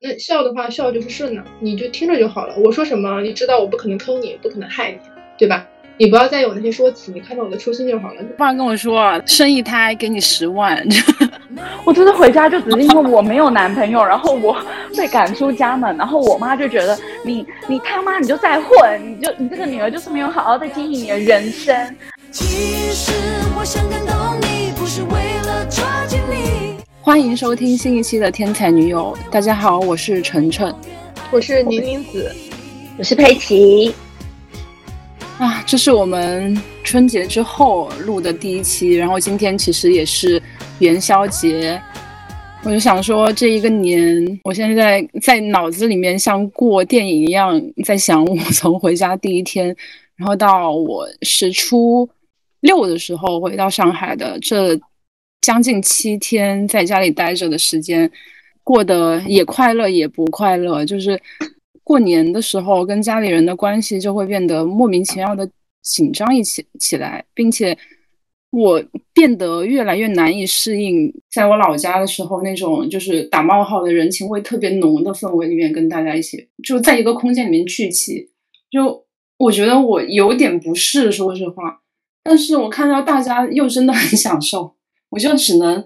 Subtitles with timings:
[0.00, 2.54] 那笑的话，笑就是顺的，你就听着就好了。
[2.58, 4.98] 我说什么，你知道我不可能坑你，不可能害你，
[5.36, 5.66] 对吧？
[5.96, 8.22] 你不要再有那些说辞，你看到我的初心就好了。
[8.36, 10.86] 爸爸跟我说，生一胎给你十万，
[11.84, 14.56] 我真的回家就只是因为我没有男朋友，然后我
[14.96, 21.96] 被赶出家门，然后我妈就觉得你你他妈你就在混，你就你这个女儿就是没有好好的经营你的人生。
[22.30, 22.44] 其
[22.92, 23.12] 实
[23.58, 24.67] 我想感动你。
[27.08, 30.74] 欢迎收听新一期的《天才女友》，大家好，我是晨晨，
[31.30, 32.30] 我是宁宁子，
[32.98, 33.94] 我是佩奇。
[35.38, 40.40] 啊，这是我们春节之后录的第一期，然后今天其实也是
[40.80, 41.80] 元宵节，
[42.62, 49.74] 我就想说这一个年，我现在在脑子里面像过电影一样，在想我从回家第一天，
[50.14, 52.06] 然后到我是初
[52.60, 54.78] 六的时候回到上海的这。
[55.40, 58.10] 将近七天在家里待着的时间，
[58.62, 60.84] 过得也快乐也不快乐。
[60.84, 61.20] 就是
[61.82, 65.48] 过年的时候，跟家里人的关系就会变得莫名其妙的
[65.82, 67.76] 紧张一起起来，并且
[68.50, 68.82] 我
[69.14, 78.30] 变得越来越难以适应，在我老家的时候那种就是打冒号的人情味特别浓的氛围里面，跟大家一起就在一个空间里面聚齐。
[78.70, 79.06] 就
[79.38, 81.80] 我觉得我有点不适，说实话，
[82.22, 84.74] 但是我看到大家又真的很享受。
[85.10, 85.84] 我就只能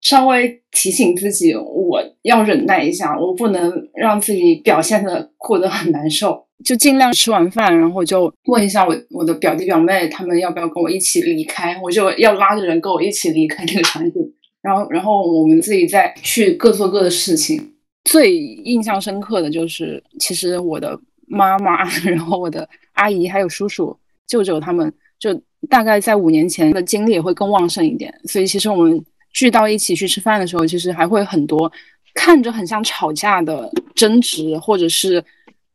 [0.00, 14.32] 稍微提醒自己，我要忍耐一下，我不能让自己表现的过得很难受，就尽量吃完饭，然后就问一下我我的表弟表妹，他们要不要跟我一起离开，我就要拉着人跟我一起离开这个场景，
[14.62, 17.74] 然后然后我们自己再去各做各的事情。
[18.04, 23.94] 最印象深刻的就是，其实我的妈妈， 然后我的阿姨还有叔叔、
[24.26, 25.40] 舅舅他们就。
[25.68, 29.04] 大概在五年前的精力也会更旺盛一点，所以其实我们
[29.34, 31.70] 聚到一起去吃饭的时候，其实还会很多
[32.14, 35.22] 看着很像吵架的争执，或者是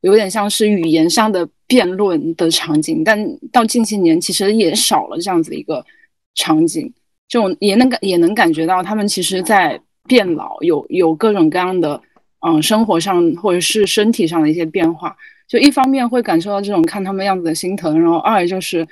[0.01, 3.03] 有点像是语言上的辩论的场景。
[3.03, 5.85] 但到近些年，其实也少了这样子一个
[6.33, 6.91] 场景，
[7.27, 12.01] 就也能感也能感觉到他们其实在变老，有有各种各样的
[12.39, 15.15] 嗯生活上或者是身体上的一些变化。
[15.47, 18.85] 就一方面会感受到这种看他们样子的心疼，然后二就是。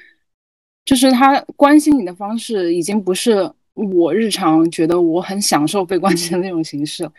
[0.85, 7.09] 就是他关心你的方式，已经不是我日常觉得我很享受被关心的那种形式，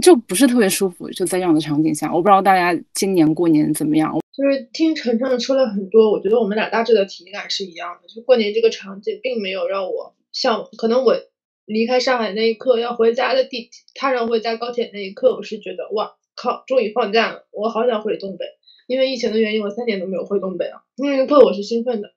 [0.00, 1.10] 就不是特别舒服。
[1.10, 4.16] 就在这样的场景下，我不知道大家今年过年怎么样。
[4.36, 8.06] 就是听晨晨说了很多，我觉得我们俩大致的体感是一样的。
[8.06, 11.16] 就过年这个场景，并没有让我像可能我
[11.64, 18.44] 离开上海那一刻要回家的地，踏上回家高铁那一刻，我是觉得哇靠，终于放假了，我好想回东北。
[18.86, 20.84] 因为疫情的原因，我三年都没有回东北了。
[20.96, 22.08] 那一刻我是兴奋的。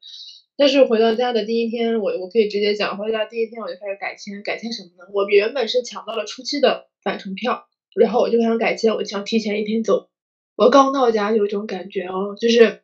[0.57, 5.09] 但是回到家的第一天，我我可以直接讲，回到家第一天我就开始改签，改签什么呢？
[5.11, 10.09] 我原本是抢到了初期的返程票，然后我就想改签，我想提前一天走。
[10.55, 12.81] 我刚到家有一种感觉哦，就是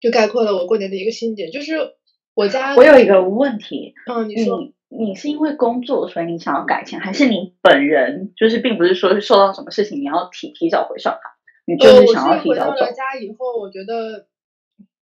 [0.00, 1.94] 就概括了我过年的一个心结，就是
[2.34, 11.20] 我家我有一个问题，嗯，你说你是因为工作所以你想要改签，还是你本人就是并不是说是受到什么事情你要提提早回上海，
[11.64, 12.70] 你就是想要提早走。
[12.72, 14.26] 回到了家以后，我觉得。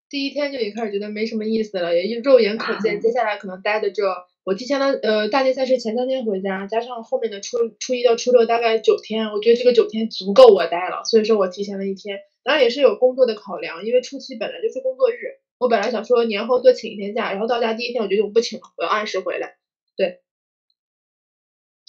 [0.09, 4.03] 第一天就已经开始觉得没什么意思了，也肉眼可见， 接下来可能待的这，
[4.45, 19.55] 我提前的呃大年三十前三天回家，加上后面的初初一到初六大概九天，我觉得这个九天足够我待了，所以说我提前了一天，当然也是有工作的考量，因为初七本来就是工作日，我本来想说年后多请一天假，然后到家第一天我觉得我不请了，我要按时回来，
[19.97, 20.21] 对。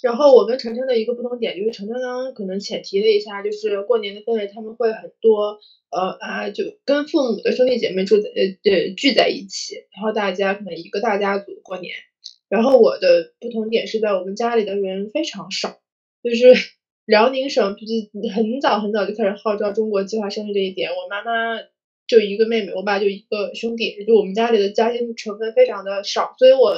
[0.01, 11.93] 然后我跟晨晨的一个不同点就是，晨晨刚刚可能浅提了一下，就是过年的氛围他们会很多，呃啊，就跟父母的兄弟姐妹住在呃呃聚在一起，然后大家可能一个大家族过年。
[12.47, 15.79] 然后我的不同点是在我们家里的人非常少，
[16.23, 16.53] 就是
[17.05, 20.91] 辽宁省就是很早很早就开始号召中国计划生育这一点。
[20.91, 21.59] 我妈妈
[22.07, 26.73] 就一个妹妹，我爸就一个兄弟，就我们家里的家庭成分非常的少，所以我。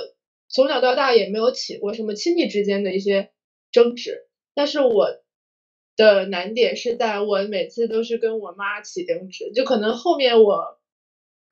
[0.53, 3.31] 从小到大也没有起过什么亲戚之间的一些
[3.71, 5.07] 争执，但是我
[5.95, 10.77] 的难点是在我每次都是跟我妈起争执，就可能后面我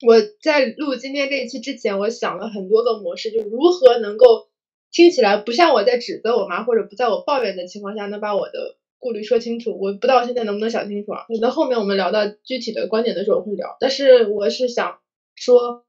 [0.05, 4.49] 我在录今天这一期之前，我想了很多个模式，就如何能够
[4.91, 9.79] 听起来不像我在指责我妈，或者不在我抱怨的情况下能把我的顾虑说清楚。
[9.79, 11.25] 我不知道现在能不能想清楚啊？
[11.29, 14.99] 可能后面我们聊到具体的观点的时候会聊，但是我是想
[15.35, 15.85] 说。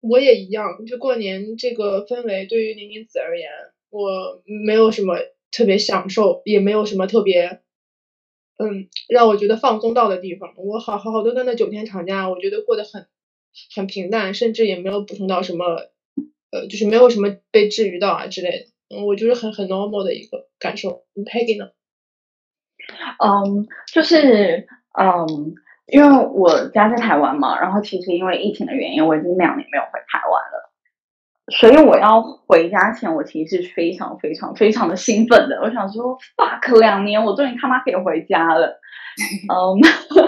[0.00, 3.48] 我也一样，就过年这个氛围，对于宁宁子而言，
[3.90, 5.16] 我没有什么
[5.50, 7.60] 特别享受，也没有什么特别，
[8.58, 10.54] 嗯，让我觉得放松到的地方。
[10.56, 13.06] 我好好好多的那九天长假，我觉得过得很
[13.74, 15.64] 很平淡，甚至也没有补充到什么，
[16.50, 18.66] 呃，就是没有什么被治愈到啊之类的。
[18.96, 21.04] 嗯，我就是很很 normal 的一个感受。
[21.14, 21.70] 你 Peggy 呢？
[23.22, 24.66] 嗯，就是
[24.98, 25.54] 嗯，
[25.90, 30.70] 因为我家在台湾嘛，然后其实因为疫情的原因，我已经两年没有回台湾了，
[31.52, 35.60] 所以我要回家前，我其实是非常非常非常的兴奋的。
[35.62, 38.80] 我想说，fuck，两年我终于他妈可以回家了。
[39.48, 39.80] 嗯，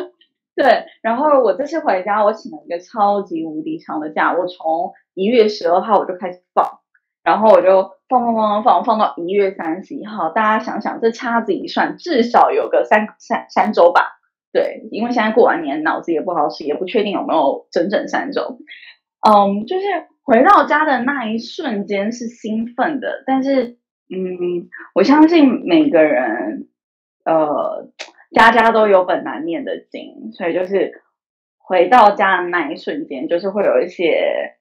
[0.56, 0.84] 对。
[1.00, 6.80] 然后我这次回家，我请了一个超级无敌长的假，我从一月十二号我就开始放。
[7.22, 14.18] 然后我就放放放放放到一月三十一号，大家想想，这掐指一算，至少有个三三三周吧。
[14.52, 18.58] 对，因为现在过完年，脑子也不好使，也不确定有没有整整三周。
[19.20, 19.86] 嗯，就是
[20.22, 23.78] 回到家的那一瞬间是兴奋的，但是
[24.08, 26.68] 嗯，我相信每个人，
[27.24, 27.88] 呃，
[28.32, 31.02] 家家都有本难念的经，所以就是
[31.58, 34.58] 回到家的那一瞬间，就是会有一些。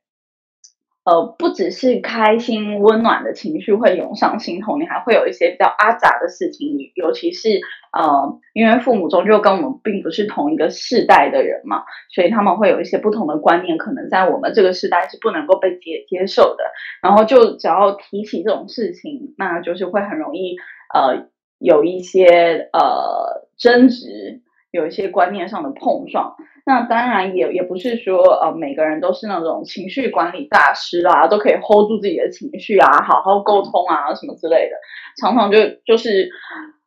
[1.04, 6.78] 呃，不只是开心温暖的情绪会涌上心头，你还会有一些比较阿杂的事情。
[6.94, 7.60] 尤其是
[7.92, 11.84] 呃，因为父母终究跟我们并不是同一个世代的人嘛，
[12.14, 16.64] 所以他们会有一些不同的观念，可能在我们这个时代是不能够被接接受的。
[17.02, 20.56] 然后就只要提起这种事情，那就是会很容易
[20.94, 21.28] 呃
[21.58, 26.36] 有一些呃争执，有一些观念上的碰撞。
[26.66, 34.76] 那当然也也不是说呃每个人都是那种情绪管理大师啊，都可以 hold 住自己的情绪啊，好好沟通啊什么之类的。
[35.20, 36.30] 常常就就是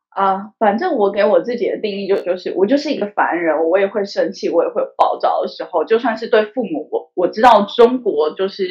[0.09, 5.83] 啊，反正我给我自己的定义就就是我就是一个凡人，我也会生气，我也会暴躁的时候。
[5.83, 8.63] 就算是对父母，我我知道中国就是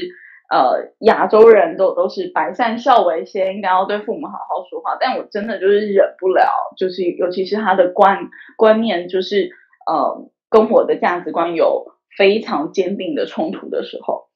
[0.54, 4.96] 呃亚洲人都都是百善孝为先，应该要对父母好好说话。
[5.00, 9.50] 但我真的就是忍不了，就是尤其是他的观观念就是
[9.90, 10.30] 呃。
[10.50, 14.28] 跟我的价值观有非常坚定的冲突的时候，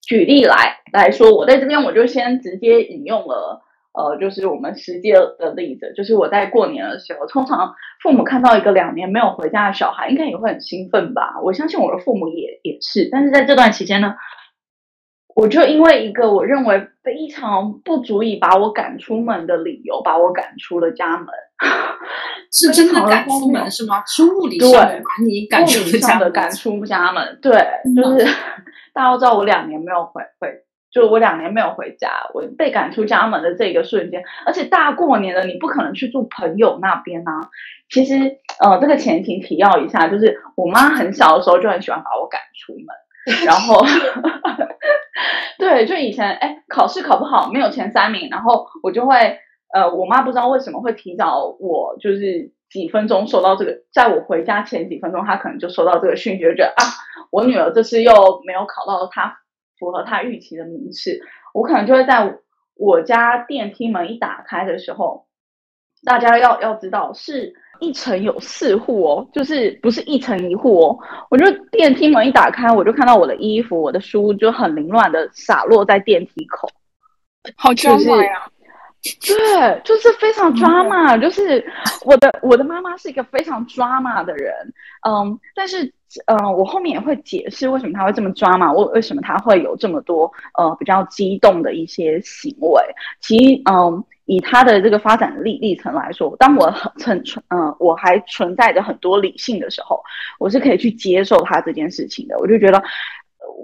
[0.00, 3.60] 举例来来说，我在这边我就先直接引用了，
[3.92, 11.40] 呃，就是我们实际的例子，就是我在过年的时候，通常父母看到一个两年没有回家的小孩，应该也会很兴奋吧？
[11.42, 14.14] 我相信我的父母也也是，但是在这段期间呢。
[15.34, 21.26] 我就因为一个我认为非常不足以把我赶出门的理由，把我赶出了家门。
[22.52, 24.02] 是真的赶出门是吗？
[24.06, 26.32] 是物理上的把你赶出家门？
[26.32, 27.52] 赶出家门，对，
[27.94, 28.24] 就是
[28.92, 30.48] 大家都知道我两年没有回回，
[30.90, 37.50] 就我两年没有回家，我被赶出家门的这个瞬间，而且大过年的，你不可能去住朋友那边啊。
[37.88, 38.14] 其实，
[38.60, 42.86] 呃，这个前情提要一下，就是我妈很小的时候就很喜欢把我赶出门。
[43.44, 43.84] 然后，
[45.58, 49.38] 对，就以前哎，考试考不好，没有前三名，然后我就会，
[49.74, 56.82] 呃，我妈不知道为什么会提早我，就是几分钟收到这个，在我回家前几分钟，她可能就收到这个讯息，就觉得啊，
[57.30, 59.40] 我女儿这次又没有考到她
[59.78, 61.20] 符合她预期的名次，
[61.52, 62.38] 我可能就会在
[62.74, 65.26] 我家电梯门一打开的时候，
[66.04, 67.54] 大家要要知道是。
[67.80, 70.98] 一层有四户哦，就是不是一层一户哦。
[71.30, 76.68] 我就电梯门一打开，我就看到我的衣服、我的书就很凌乱的洒落在电梯口，
[77.56, 78.50] 好抓马呀！
[79.26, 81.16] 对，就是非常抓马。
[81.16, 81.64] 就是
[82.04, 84.52] 我的我的妈妈是一个非常抓马的人，
[85.08, 85.84] 嗯，但是
[86.26, 92.82] 嗯，我后面也会解释为什么她会这么抓马，为为什么她会有这么多呃比较激动的一些行为。
[93.20, 94.04] 其实嗯。
[94.30, 100.00] 以他的这个发展历历程来说，当我很存存嗯，我还存在着很多理性的时候，
[100.38, 102.38] 我是可以去接受他这件事情的。
[102.38, 102.80] 我就觉得，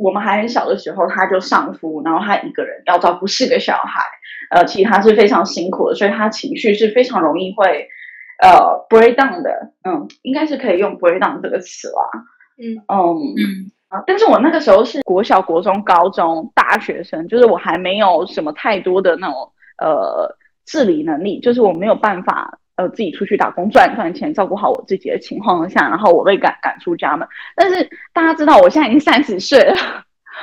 [0.00, 4.02] 我们还很小的时候他就上夫，然后他一个人要照顾四个小孩，
[4.50, 7.86] 呃，其实他是非常辛苦的，所以他情绪是非常容易会
[8.42, 12.24] 呃 break down 的，嗯，应该是可以用 break down 这个词啦，
[12.58, 12.98] 嗯嗯
[13.38, 19.36] 嗯啊，但是我那个时候是国小、国中、高中、大学生，就是我还没有什么太多的那种
[19.78, 20.36] 呃。
[20.66, 27.26] 自理能力就是我没有办法，呃，自己出去打工赚赚钱，照顾好我自己的情况下，然后我被赶赶出家门。
[27.54, 29.74] 但是大家知道，我现在已经三十岁了，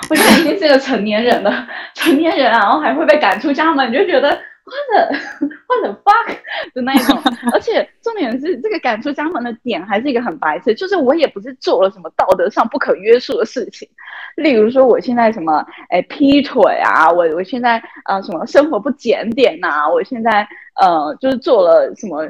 [0.09, 4.35] 我现在已经是个成年人了，成年人啊，然后还会被赶出家门，你就觉得。
[4.65, 5.19] 或者
[5.67, 6.35] 或者 fuck
[6.73, 7.19] 的那一种，
[7.51, 13.87] 而且重点是这个赶出家门的点还是一个很白痴，就是我也不是做了什么道德上不可约束的事情，
[14.37, 20.47] 例如说我现在什么哎劈腿啊，我我现在呃什么生活不检点呐，我现在
[20.81, 22.25] 呃就是做了什么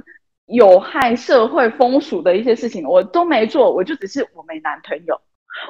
[0.48, 5.22] 有害社会风俗的一些事情，我都没做，我就只是我没男朋友。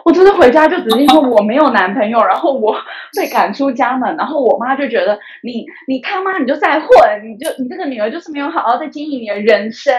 [0.03, 2.75] 我真的回家就只是因为我没有男朋友，然后我
[3.17, 6.87] 被赶出家门，然后我妈就觉得你你他妈你就在混，
[7.23, 9.93] 你就你这个女儿就是没有好好在经营你的人生，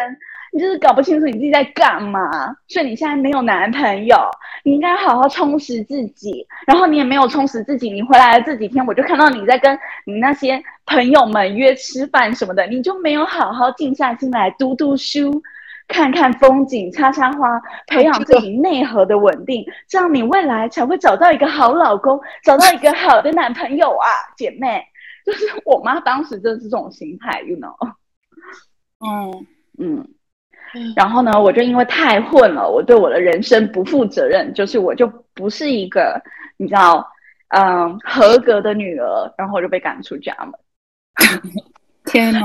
[0.53, 2.31] 你就是搞不清楚你自己在干嘛，
[2.69, 4.17] 所以你现在没有男朋友，
[4.63, 6.47] 你应该好好充实自己。
[6.67, 15.43] 然后你也没有充实自己，你回来的这几天，我就看到你在跟你那些朋友们约吃饭什么的，你就没有好好静下心来读读书。
[15.89, 24.83] 看看风景，插插花， 培养自己内核的稳定，这样你未来才会找到一个好老公，找到一个好的男朋友啊， 姐妹。
[25.25, 27.75] 就是我妈当时就是这种心态，you know。
[29.01, 29.47] 嗯
[29.79, 30.09] 嗯。
[30.97, 36.21] 然后呢，我就因为太混了，我对我的人生不负责任，就是我就不是一个
[36.57, 37.07] 你知道，
[37.49, 40.53] 嗯，合格的女儿，然后我就被赶出家门。
[42.05, 42.41] 天哪，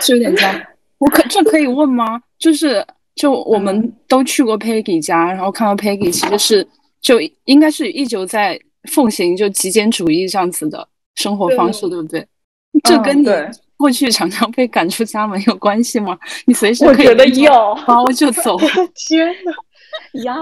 [0.00, 0.54] 是有点脏。
[0.98, 2.20] 我可这可以问吗？
[2.38, 6.68] 就是就我们都去过 Peggy 家，然后看到 Peggy 其实是
[7.00, 10.86] 就应该是一直在奉行就极简主义这样子的
[11.16, 12.26] 生活方式，对不对？
[12.84, 13.26] 这跟你
[13.76, 16.16] 过去常常被赶出家门有关系吗？
[16.46, 17.06] 你随时可以
[17.42, 17.52] 有
[17.86, 18.56] 包就走。
[18.94, 19.52] 天呐！
[20.24, 20.34] 呀，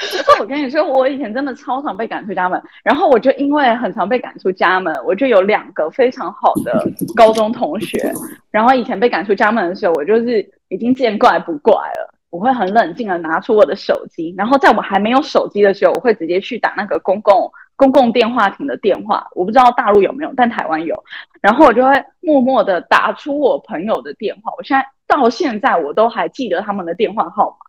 [0.00, 8.12] 就是我跟你说，我以前真的超常被赶出家门，然后我就因为很常被赶出家门，我就有两个非常好的高中同学。
[8.50, 12.12] 然后以前被赶出家门的时候，我就是已经见怪不怪了。
[12.30, 19.26] 我会很冷静的拿出我的手机，然后在我还没有手机的时候，我会直接去打那个公共公共电话亭的电话。
[19.34, 21.04] 我不知道大陆有没有，但台湾有。
[21.40, 24.52] 然后我就会默默的打出我朋友的电话。
[24.58, 27.65] 我现在到现在我都还记得他们的电话号码。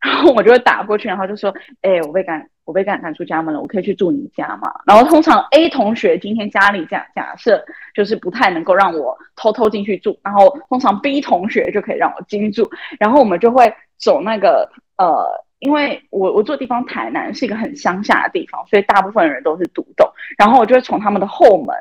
[0.00, 12.70] 然后我就会打过去，然后就说：“哎，我被赶，我被赶赶出家门了，我可以去住你家吗？”然后通常 A 同学今天家里假假设就是不太能够让我偷偷进去住，然后通常 B 同学就可以让我进去住。
[12.98, 15.26] 然后我们就会走那个呃，
[15.60, 20.08] 因为我我住地方台南是一个很乡下的地方，所以大部分人都是独栋。
[20.38, 21.74] 然后我就会从他们的后门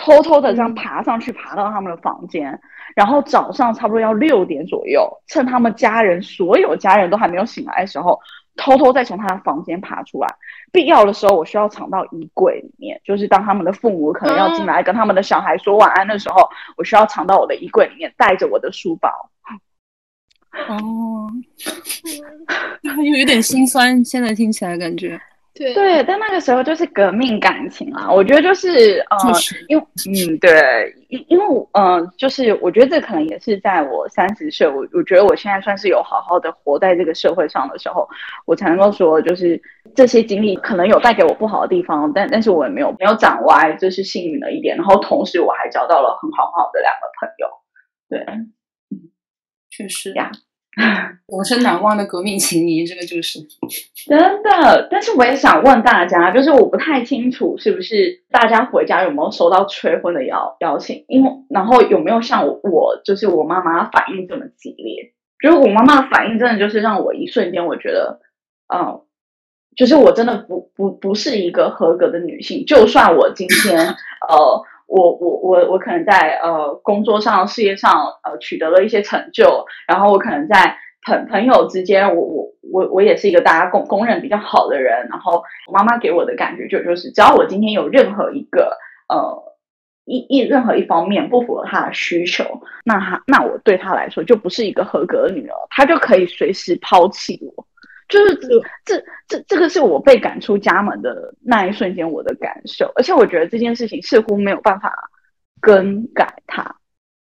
[0.00, 2.58] 偷偷的这样爬上去，爬到他们的房间。
[2.96, 8.18] 然后早上差不多要六点左右，趁他们家人所有家人都还没有醒来的时候，
[8.56, 10.26] 偷偷再从他的房间爬出来。
[10.72, 19.08] 必要的时候，我需要藏到衣柜里面，就是当他们的父母可能要进来跟他们的小孩说晚安的时候，我需要藏到我的衣柜里面，带着我的书包。
[20.68, 21.30] 哦，
[22.82, 25.20] 有有点心酸，现在听起来感觉。
[25.54, 25.74] 对。
[25.74, 29.16] 对，但那个时候就是革命感情啊，我觉得就是呃，
[29.68, 38.08] 因为嗯，对，因因为嗯，就是我觉得这可能也是在我三十岁，我我觉得我现在算是有好好的活在这个社会上的时候，
[38.46, 39.60] 我才能够说，就是
[39.94, 44.76] 这些经历可能有带给我不好的地方，但但是我也没有没有长歪，这是幸运的一点。
[44.76, 47.48] 然后同时我还交到了很好很好的两个朋友，
[48.08, 49.10] 对，嗯，
[49.70, 50.12] 确实。
[50.14, 50.30] 呀。
[51.28, 53.40] 永生难忘的革命情谊，这个就是
[54.06, 54.88] 真的。
[54.90, 65.12] 但是我也想问大家，就是我不太清楚是不是大家回家有没有收到催婚的邀邀请，因为然后有没有像我，就是我妈妈反应这么激烈？
[65.42, 68.20] 就是我妈妈的反应真的就是让我一瞬间我觉得，
[68.74, 69.02] 嗯，
[69.76, 72.64] 就是我真的不不不是一个合格的女性。
[72.64, 74.64] 就算我今天呃。
[74.90, 77.92] 我我我我可能在呃工作上事业上
[78.24, 88.76] 呃取得了一些成就，然后我可能在朋朋友之间，我我我我也是一个大家公公认比较好的人，然后我妈妈给我的感觉就就是只要我今天有任何一个
[89.08, 89.54] 呃
[90.06, 92.44] 一一任何一方面不符合她的需求，
[92.84, 97.64] 那她那我对她来说就不是一个合格的女儿，她就可以随时抛弃我。
[98.10, 98.48] 就是这
[98.84, 104.92] 这这这个是我被赶出家门的那一瞬间我的感受，而且我觉得这件事情似乎没有办法
[105.60, 106.74] 更改它，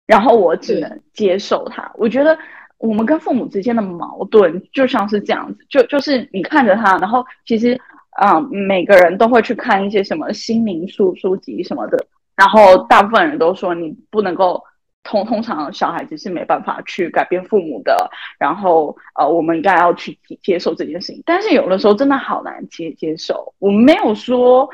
[0.06, 1.92] 然后我只能接受它。
[1.96, 2.36] 我觉得
[2.78, 7.78] 我们跟父母之间的矛盾就像是这样子，就就是你看着他，然后其实
[8.12, 14.64] 啊每个人都会去看一些什么心灵书书籍什么的，然后大部分人都说你不能够。
[15.02, 21.22] 通通常小孩子是没办法去改变父母的，然后呃，我们应该要去接受这件事情。
[21.24, 23.54] 但是有的时候真的好难接接受。
[23.58, 24.68] 我们没有说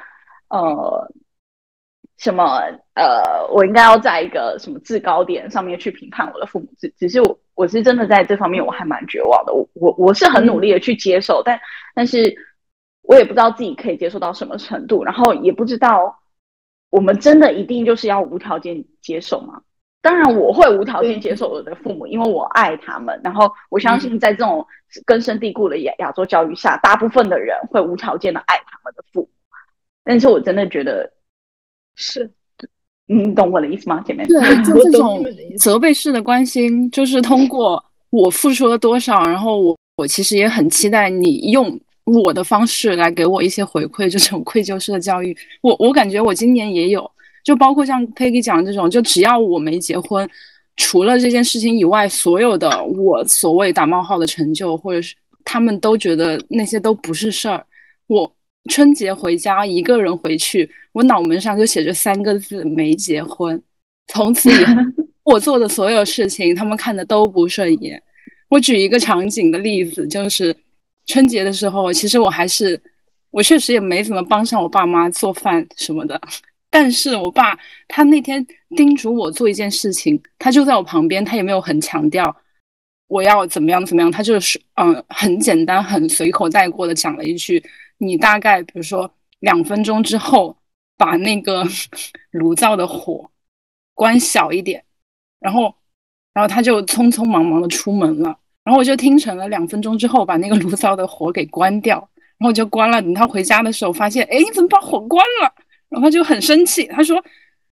[0.49, 1.11] 呃
[2.19, 2.61] 什么
[2.95, 9.55] 呃，我应该要在一个什么制高点上面去评判我的父母，只只是我我是真的在这方面我还蛮绝望的。
[9.55, 11.59] 我我我是很努力的去接受，但
[11.95, 12.35] 但是
[13.03, 16.19] 我也不知道自己可以接受到什么程度，然后也不知道
[16.91, 19.63] 我们真的一定就是要无条件接受吗？
[20.03, 23.21] 当然，我会无条件接受我的父母，因为我爱他们。
[23.25, 24.65] 然后我相信，在这种
[25.05, 29.29] 根深蒂固的亚亚洲教育下，大部分的人会无条件的爱他们的父母。
[30.05, 31.11] 但是我真的觉得
[31.97, 32.31] 是，
[33.07, 34.25] 你懂我的意思吗，姐妹？
[34.27, 35.25] 对， 就这种
[35.59, 45.37] 责备式的关心，就是通过我付出了多少，然后我我其实也很期待你用我的方式来给我一些回馈，这种愧疚式的教育。
[45.63, 47.11] 我我感觉我今年也有。
[47.47, 50.29] 就包括像 Peggy 讲这种，就只要我没结婚，
[50.75, 57.65] 除了这件事情以外，所有的我所谓打冒号的成就，或者是他们都觉得那些都不是事儿。
[58.09, 58.29] 我
[58.69, 63.63] 春节回家一个人回去，我脑门上就写着三个字：没结婚。
[64.09, 64.75] 从此以后，
[65.23, 68.03] 我做的所有事情，他们看的都不顺眼。
[68.49, 70.53] 我举一个场景的例子，就是
[71.07, 72.81] 春节的时候，其实我还是
[73.31, 76.21] 我确实也没怎么帮上我爸妈做饭什么的。
[76.79, 82.37] 但是我爸他那天叮嘱我做一件事情，他就在我旁边，他也没有很强调
[83.09, 87.65] 我要怎么样怎么样，他就是嗯很简单很随口带过的讲了一句：
[87.97, 90.55] 你大概比如说两分钟之后
[90.99, 91.67] 把那个
[92.31, 93.31] 炉灶的火
[93.95, 94.85] 关小一点，
[95.41, 95.75] 然后
[96.35, 101.97] 然后他就匆匆忙忙的出门了，然后我就听成了两分钟之后把那个炉灶的火给关掉，
[102.37, 103.01] 然后我就关了。
[103.01, 105.51] 等他回家的时候发现，哎，你怎么把火关了？
[105.89, 107.25] 然后他就很生气，他说：“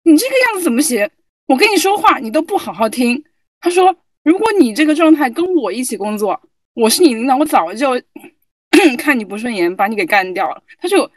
[0.04, 1.10] 你这个样子怎么行？
[1.46, 3.22] 我跟你说话你都不好好听。”
[3.60, 6.40] 他说：“如果你这个状态跟我一起工作，
[6.74, 8.02] 我是你领导，我早就
[8.98, 11.10] 看你不顺眼，把你给干掉了。”他就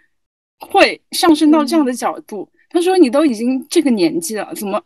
[0.58, 2.50] 会上升到这样的角度。
[2.68, 4.82] 他说：“你都已经这个年纪了，怎么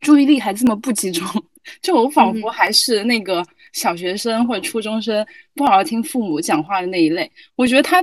[0.00, 1.26] 注意力还这么不集中？
[1.82, 3.44] 就我仿佛还是那个
[3.74, 8.02] 小学生或者初中生，不好好听父母讲话的那一类。”我觉得他。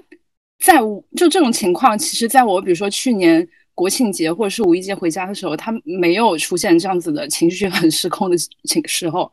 [0.60, 0.80] 在
[1.16, 9.32] 就这种情况，其实在我比如说去年国庆节或者是五一节回家的时候，他没有出现这样子的情绪很失控的情时候，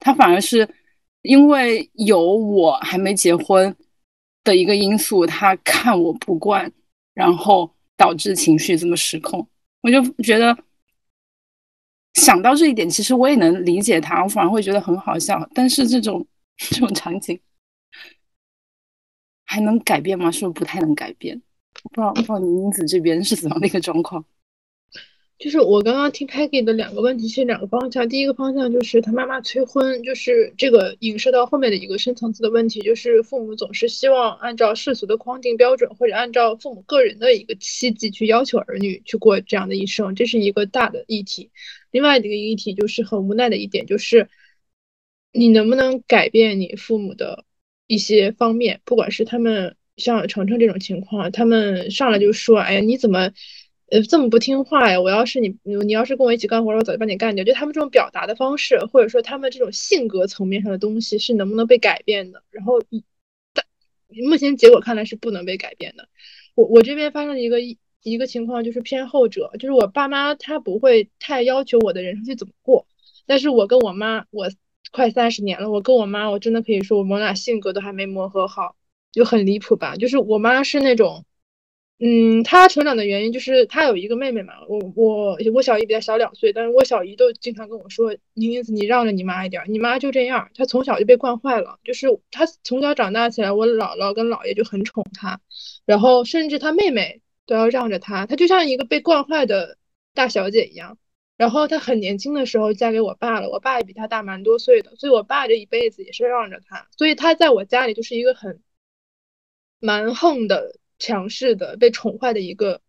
[0.00, 0.68] 他反而是
[1.22, 3.74] 因为有我还没结婚
[4.42, 6.72] 的一个因素，他看我不惯，
[7.14, 9.46] 然后导致情绪这么失控。
[9.82, 10.56] 我就觉得
[12.14, 15.48] 想到这一点，其实我也能理解他，我反而会觉得很好笑。
[15.54, 16.26] 但是这种
[16.56, 17.38] 这种场景。
[19.52, 20.30] 还能改变吗？
[20.30, 21.42] 是不是不太能改变？
[21.82, 24.24] 不知道不知道宁子这边是怎样的一个状况？
[25.38, 41.50] 就是我刚刚听 Peggy 的两个问题是两个方向，第一个方向就是他妈妈催婚，就是这个影射到后面的一个深层次的问题，就是父母总是希望按照世俗的框定标准，或者按照父母个人的一个期冀去要求儿女去过这样的一生，这是一个大的议题。
[41.90, 44.28] 另外一个议题就是很无奈的一点，就是
[45.32, 47.44] 你能不能改变你父母的？
[47.86, 53.30] 一些方面，不管是他们像程程这种情况，他们上来就说：“哎呀，你怎么，
[53.90, 55.00] 呃，这么不听话呀？
[55.00, 62.42] 我要是你，你要是跟我一起干活，我早就把你干掉。”就他们这种表达的方式，或者说他们这种性格层面上的东西，是能不能被改变的？
[62.50, 62.80] 然后，
[63.52, 63.64] 但
[64.26, 66.08] 目前结果看来是不能被改变的。
[66.54, 72.86] 我我这边发生一个一个情况，就是偏后者，就是我爸妈他不会太要求我的人生去怎么过，
[73.26, 74.48] 但是我跟我妈，我。
[74.92, 78.76] 快三十年了，我跟我妈，我真的可以说，我们俩性格都还没磨合好，
[79.10, 79.96] 就很离谱吧。
[79.96, 81.24] 就是我妈是那种，
[81.98, 95.40] 嗯，她成长的原因就是她有一个妹妹嘛，我我我小姨比她小两岁，但是我小姨都经常跟我说，宁宁子，你让着你妈一点，你妈就这样，她从小就被惯坏了，就是她从小长大起来，我姥姥跟姥爷就很宠她，
[95.86, 99.78] 然后甚至她妹妹都要让着她，她就像一个被惯坏的
[100.12, 100.98] 大小姐一样。
[101.42, 108.62] 然后她很年轻的时候嫁给我爸了，我爸也比她大蛮多岁的，所以我爸这一辈子也是让着她，所以她在我家里就是一个很
[109.80, 112.80] 蛮横的、强势的、被宠坏的一个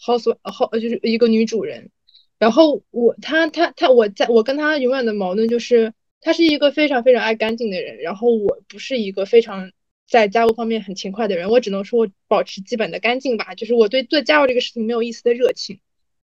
[0.00, 1.92] house 呃就是一个女主人。
[2.36, 9.70] 然后我她她她我在我跟她永远的矛盾就是，她是一个非常非常爱干净的人，然后我不是一个非常
[10.08, 15.78] 在家务方面很勤快的人，我只能说我保持基本的干净吧，就是我对做家务这个事情没有一丝的热情。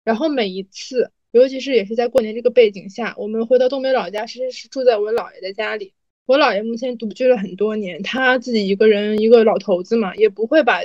[0.03, 1.13] 然后每一次。
[1.31, 5.93] 尤其是也是在过年这个背景下，我们回到东北老家，其实是住在我姥爷的家里。
[6.25, 10.81] 我姥爷目前独居了很多年，他自己一个人，一个老头子嘛，也不会把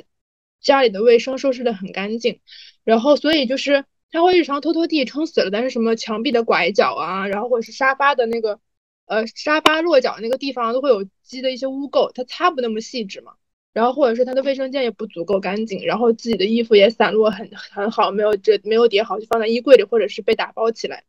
[0.61, 2.41] 家里的卫生收拾的很干净。
[2.83, 5.51] 然后，所以就是他会日常拖拖地，撑死了。
[5.51, 8.61] 但是什么墙壁的拐角啊，然后或者是沙发的那个，
[9.07, 13.35] 呃，沙发落脚那个地方都会有积的一些污垢，他擦不那么细致嘛。
[13.75, 21.05] 然后或者是他的卫生间也不足够干净，然后自己的衣服也散落很很好，没有这没有叠好，就放在衣柜里，或者是被打包起来。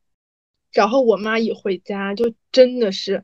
[0.74, 3.24] 然后我妈一回家就真的是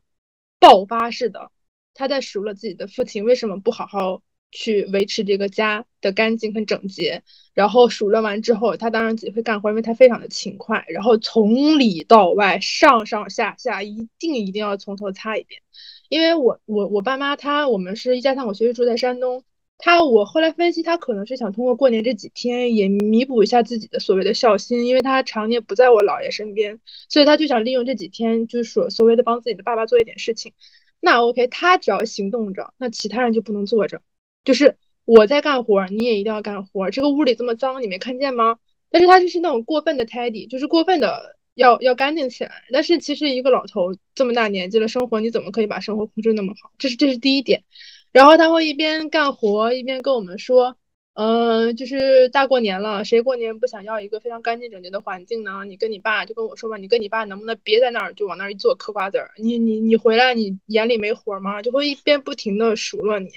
[0.59, 1.51] 爆发式的，
[1.95, 7.23] 她在数了自己的父亲为什么不好好去维持这个家的干净和整洁。
[7.53, 10.85] 然后数了完之后，她当然自己会干活，因为她非常的勤快。
[10.87, 15.61] 然后从里到外，上上下下一定一定要从头擦一遍。
[16.11, 19.45] 因为我我我爸妈他我们是一家三口，其实住在山东。
[19.77, 30.51] 他我后来分析，他可能是想通过过年这几天也弥补一下自己的所谓的孝心，因为他常年不在我姥爷身边，所以他就想利用这几天，就是所所谓的帮自己的爸爸做一点事情。
[30.99, 34.01] 那 OK，他只要行动着，那其他人就不能坐着。
[34.43, 36.91] 就是我在干活，你也一定要干活。
[36.91, 38.59] 这个屋里这么脏，你没看见吗？
[38.89, 42.63] 但是他就是那种过分的 tidy，就是过分的要要干净起来。
[42.71, 46.71] 但是其实一个老头这么大年纪了，生活你怎么可以把生活控制那么好？
[46.77, 47.63] 这是这是第一点。
[48.11, 50.75] 然后他会一边干活一边跟我们说，
[51.13, 55.63] 嗯，就是大过年了，谁过年不想要一个非常干净整洁的环境呢？
[55.65, 59.31] 你跟你爸就跟我说吧，你跟你爸能不能别在那儿就往那儿一坐嗑瓜子儿？
[59.37, 61.61] 你你你回来你眼里没活吗？
[61.61, 63.29] 就会一边不停的数落你，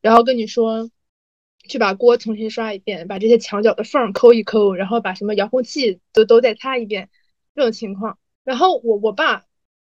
[0.00, 0.90] 然后跟你说。
[1.68, 7.10] 去把锅重新刷一遍，把这些墙角的缝抠一抠，然后把什么遥控器都都再擦一遍，
[7.58, 8.18] 这种情况。
[8.44, 9.44] 然后我我爸，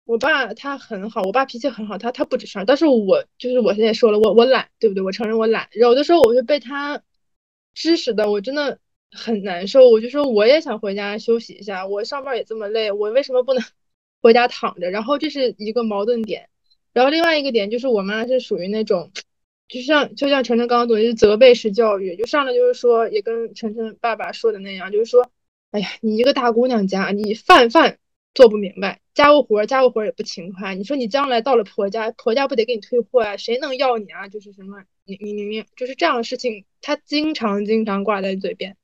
[0.06, 2.64] 我爸他很好，我爸脾气很好，他他不吱声。
[2.66, 5.04] 但是我就是我现在说了，我我懒，对不对？
[5.04, 5.68] 我承认我懒。
[5.74, 7.02] 有的时候我就被他
[7.74, 8.80] 指使的，我真的
[9.12, 9.90] 很难受。
[9.90, 13.64] 我就说我也想回家休息一下，我上班也这么累，我为什么不能
[14.22, 14.92] 回家躺着？
[14.92, 16.48] 然后这是一个矛盾点。
[16.94, 19.12] 然后另外一个点就是我妈是属于那种。
[19.68, 25.28] 就像就像晨晨刚刚总结是责备式教育，就上来就是说，也跟晨晨爸爸说的那样，就是说，
[25.76, 27.98] 哎呀，你一个大姑娘家，你饭饭
[28.34, 33.36] 做不明白，家务活家务活也不勤快，你说你将来到了婆家，婆家不得给你退货啊？
[33.36, 34.30] 谁能要你啊？
[34.30, 38.78] 就是什么，你你你你，就是这样的事情，他经常经常挂在嘴边。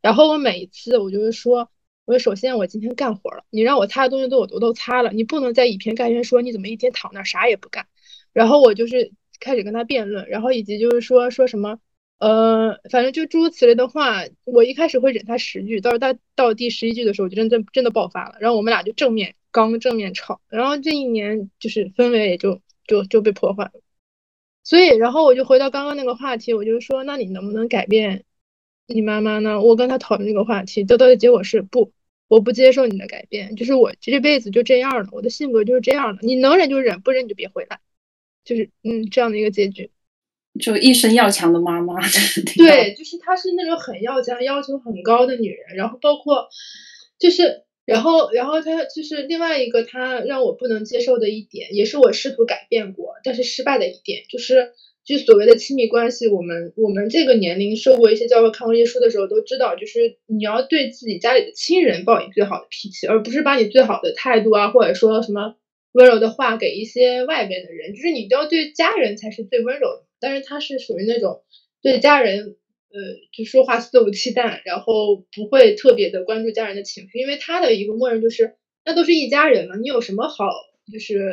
[0.00, 1.70] 然后我每一次我就是说，
[2.06, 7.86] 我说首先我今天干活了，你让我擦的东西都我都都擦了，你不能再以偏概全说你怎么一天躺那啥也不干。
[8.32, 9.12] 然后我就是。
[9.44, 11.80] 开始跟他辩论，然后以及就是说说什么，
[12.22, 23.72] 呃，反正就诸如此类的话，我一开始会忍他十句，到时候他到第十一句的时候，我就真真真的爆发了，然后我们俩就正面刚正面吵，然后这一年就是氛围也就就就被破坏了。
[24.62, 28.24] 所以，然后我就回到刚刚那个话题，我就说，那你能不能改变
[28.86, 29.60] 你妈妈呢？
[29.60, 31.92] 我跟他讨论这个话题，得到的结果是不，
[32.28, 37.80] 我不接受你的改变，就是我这辈子就这样了，我的性格就是这样的，你能忍就忍，不忍你就别回来。
[38.44, 39.90] 就是嗯，这样的一个结局，
[40.60, 41.94] 就一生要强的妈妈。
[42.56, 45.76] 对，就是她是那种很要强、要求很高的女人。
[45.76, 46.48] 然后包括，
[47.18, 54.72] 就是，然后，然后她就是另外一个她让我不能接受的一点，也是我试图改变过但是失败的一点，就是
[55.04, 56.28] 就所谓的亲密关系。
[56.28, 65.54] 我们我们这个年龄受过一些教育、看过一些书的时候都知道，就是你要对自己家里的亲人报以最好的脾气，而不是把你最好的态度啊，或者说什么。
[65.94, 70.04] 温柔的话给一些外边的人，就是你都要对家人才是最温柔的。
[70.22, 71.42] 但是他是属于那种
[71.82, 72.56] 对家人，
[72.90, 73.00] 呃，
[73.32, 78.54] 就说话肆无忌惮，然后不会特别的关注家人的情绪，因为他的一个默认就是，
[78.84, 80.48] 那都是一家人了，你有什么好
[80.92, 81.32] 就是，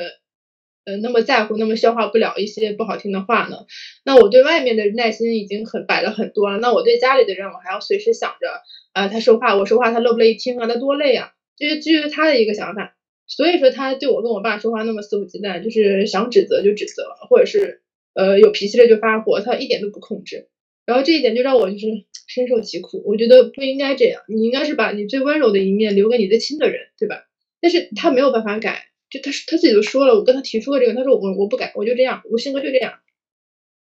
[0.85, 3.65] 呃，那么在乎，那么消化不了一些不好听的话呢？
[4.03, 8.47] 那我对外面的耐心已经很摆了很多了，那我对家里的人，我还要随时想着，
[8.93, 10.65] 啊，他说话，我说话，他乐不乐意听啊？
[10.67, 11.33] 那多累啊！
[11.55, 12.95] 这是基于他的一个想法。
[13.27, 17.83] 所以说他对我跟我爸说话那么肆无忌惮，就是想指责就指责，或者是
[18.19, 20.49] 呃有脾气了就发火，他一点都不控制。
[20.85, 21.85] 然后这一点就让我就是
[22.27, 23.01] 深受其苦。
[23.05, 27.27] 我觉得不应该这样，你应该是把你最温柔的一面留给你最亲的人，对吧？
[27.61, 32.99] 但是他没有办法改，就他他自己都说了，我跟他提出过这个，他说我我不改，我就这样，我性格就这样。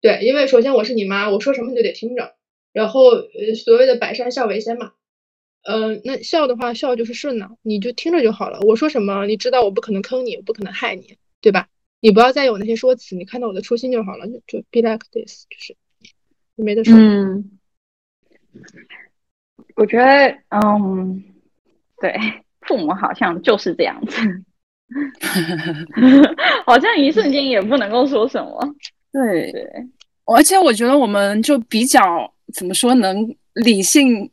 [0.02, 2.36] 对，因为首先我是你妈，我说什么你就得听着。
[2.74, 4.94] 然后呃所谓的百善孝为先嘛。
[5.66, 8.60] 嗯，那孝的话，孝就是顺呢，你就听着就好了。
[8.62, 11.70] 我说什么，你知道我不可能坑你，我不可能害你，对吧？
[12.04, 15.74] 你不要再有那些说辞，你看到我的初心就好了，就就 be like this，就是
[16.56, 16.94] 没得说。
[16.94, 17.50] 嗯，
[19.78, 21.24] 我觉得，嗯，
[22.02, 22.14] 对，
[22.68, 24.20] 父母好像就是这样子，
[26.68, 28.76] 好像一瞬间也不能够说什么。
[29.14, 29.66] 对对，
[30.26, 34.30] 而且我觉得我们就比较怎么说，能理性。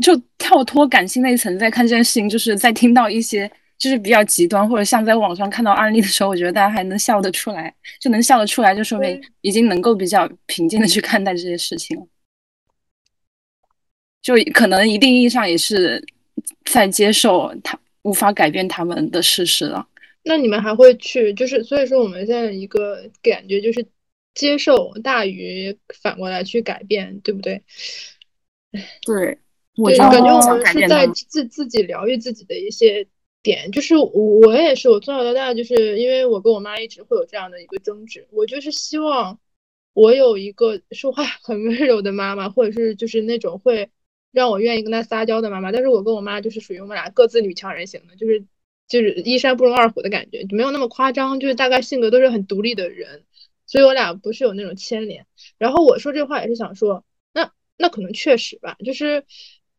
[0.00, 12.06] 就跳脱感性那一层再看这件事情，就是在听到一些就是比较极端，或者像在网上看到案例的时候，我觉得大家还能笑得出来，就能笑得出来，就说明已经能够比较平静的去看待这些事情了。
[14.20, 16.04] 就可能一定意义上也是
[16.64, 19.86] 在接受他无法改变他们的事实了。
[20.24, 21.32] 那你们还会去？
[21.34, 23.86] 就是所以说，我们现在一个感觉就是
[24.34, 27.62] 接受大于反过来去改变，对不对？
[29.02, 29.38] 对。
[29.76, 33.06] 我就，感觉我们是在自自己疗愈自己的一些
[33.48, 39.40] 点，就是我也是，我从小到大就是因为我跟我妈一直会有这样的一个争执，我就是希望
[39.94, 43.88] 我有一个说话很温柔的妈妈，或者是就是那种会
[44.32, 48.44] 让我愿意跟她撒娇的妈妈，但是我跟我妈就是属于我们俩各自女强人型的，就是
[48.86, 53.24] 就是一山不容二虎的感觉，就没有那么夸张，就是大概性格都是很独立的人，
[53.66, 55.26] 所以我俩不是有那种牵连。
[55.56, 59.24] 然后我说这话也是想说，那那可能确实吧，就是。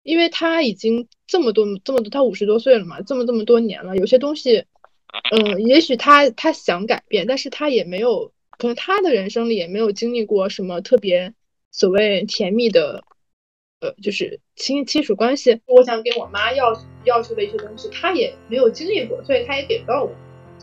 [0.04, 4.66] 因为他已经这么多这么多，他五十多岁了嘛，这么这么多年了，有些东西，
[5.32, 11.34] 嗯，也许他他想改变，但是他也没有，可能他的人生里也没有经历过什么特别
[11.72, 13.04] 所谓甜蜜的，
[13.82, 16.74] 呃，就是亲亲属关系，我想给我妈要
[17.06, 20.12] 要求的一些东西，他也没有经历过，所以他也给不到我，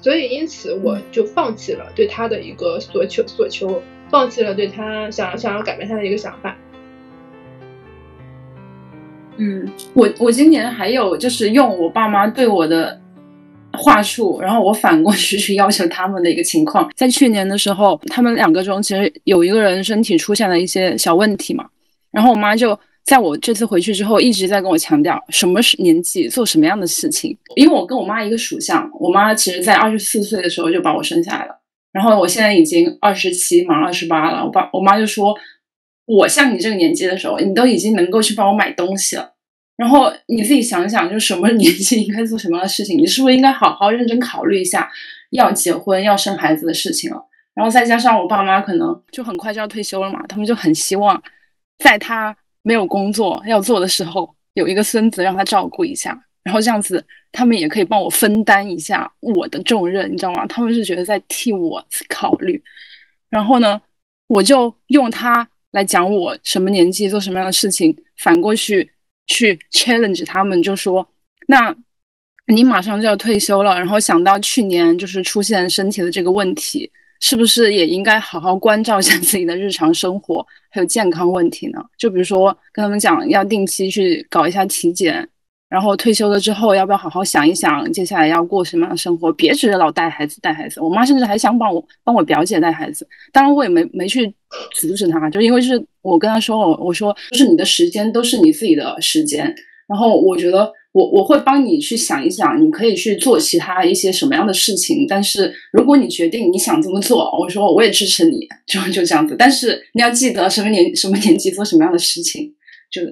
[0.02, 6.58] 所以因此我就放弃了对他的一个所求所求，放弃了对他想想要改变他的一个想法。
[9.38, 12.98] 嗯，我我今年还有就是用我爸妈对我的
[13.72, 16.90] 话术，然后我反过去去要求他们的一个情况。
[16.96, 21.66] 在去年的时候，他们两个中其实有一个人身体出现了一些小问题嘛，
[22.10, 31.60] 然后我妈就在我这次回去之后一直在跟我强调什么是年纪做什么样的事情，因为我跟我妈一个属相，我妈其实在二十四岁的时候就把我生下来了，
[31.92, 35.34] 然后我现在已经二十七，马上二十八了，我爸我妈就说。
[36.06, 39.34] 我像你这个年纪的时候，你都已经能够去帮我买东西了，
[39.76, 44.88] 然后你自己想想，就是什么 年纪应该做什么样的事情，你是不是应该好好认真考虑一下
[45.30, 47.20] 要结婚、要生孩子的事情了？
[47.54, 51.20] 然后再加上我爸妈可能就很快就要退休了嘛，他们就很希望
[51.78, 60.46] 在他没有工作要做的时候，有一个孙子让他照顾一下，然后这样子他们也可以帮我分担一下我的重任，你知道吗？
[60.46, 62.62] 他们是觉得在替我考虑，
[63.28, 63.80] 然后呢，
[64.28, 65.48] 我就用他。
[65.76, 68.90] 来讲我什么年纪做什么样的事情，反过去
[69.26, 71.06] 去 challenge 他们，就说
[71.48, 71.76] 那
[72.46, 81.84] 你马上就要退休了，然后想到去年就是出现身体的这个问题，是不是也应该好好关照一下自己的日常生活还有健康问题呢？
[81.98, 85.28] 就比如说跟他们讲要定期去搞一下体检。
[85.68, 89.32] 然后退休了之后，要不要好好想一想，接下来要过什么样的生活？
[89.32, 90.80] 别指着老带孩子带孩子。
[90.80, 94.32] 我妈甚至还想帮我帮我表姐带孩子，当然我也没没去
[94.74, 99.52] 阻止她，就因为是我跟她说，我我说就是你的时间都是你自己的时间，
[99.88, 105.04] 然后我觉得我我会帮你去想一想，你可以去做其他一些什么样的事情。
[105.08, 109.34] 但是如果你决定你想这么做，我说我也支持你，就就这样子。
[109.36, 112.54] 但是你要记得什么年什么年纪做什么样的事情，
[112.88, 113.02] 就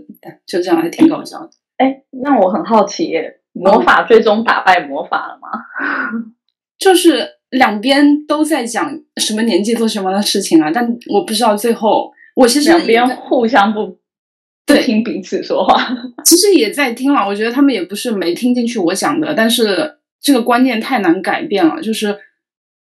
[0.46, 1.50] 就这样，还挺搞笑的。
[1.76, 3.12] 哎，那我很好奇，
[3.52, 5.48] 魔法最终打败魔法了吗？
[6.78, 13.98] 就是两边都在讲什么年纪做什么的事情啊，但我不知道最后，我其实两边互相不
[14.66, 15.88] 不听彼此说话，
[16.24, 17.26] 其实也在听了。
[17.26, 22.16] 我觉得他们也不是没听进去我讲的，但是这个观念太难改变了，就是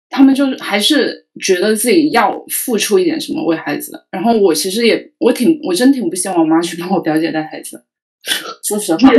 [0.09, 4.05] 他们就是还是觉得自己要付出一点什么为孩子。
[4.11, 7.83] 然后我其实也我挺我真挺不希望我妈去帮我表姐带孩子。
[8.63, 9.09] 说实话，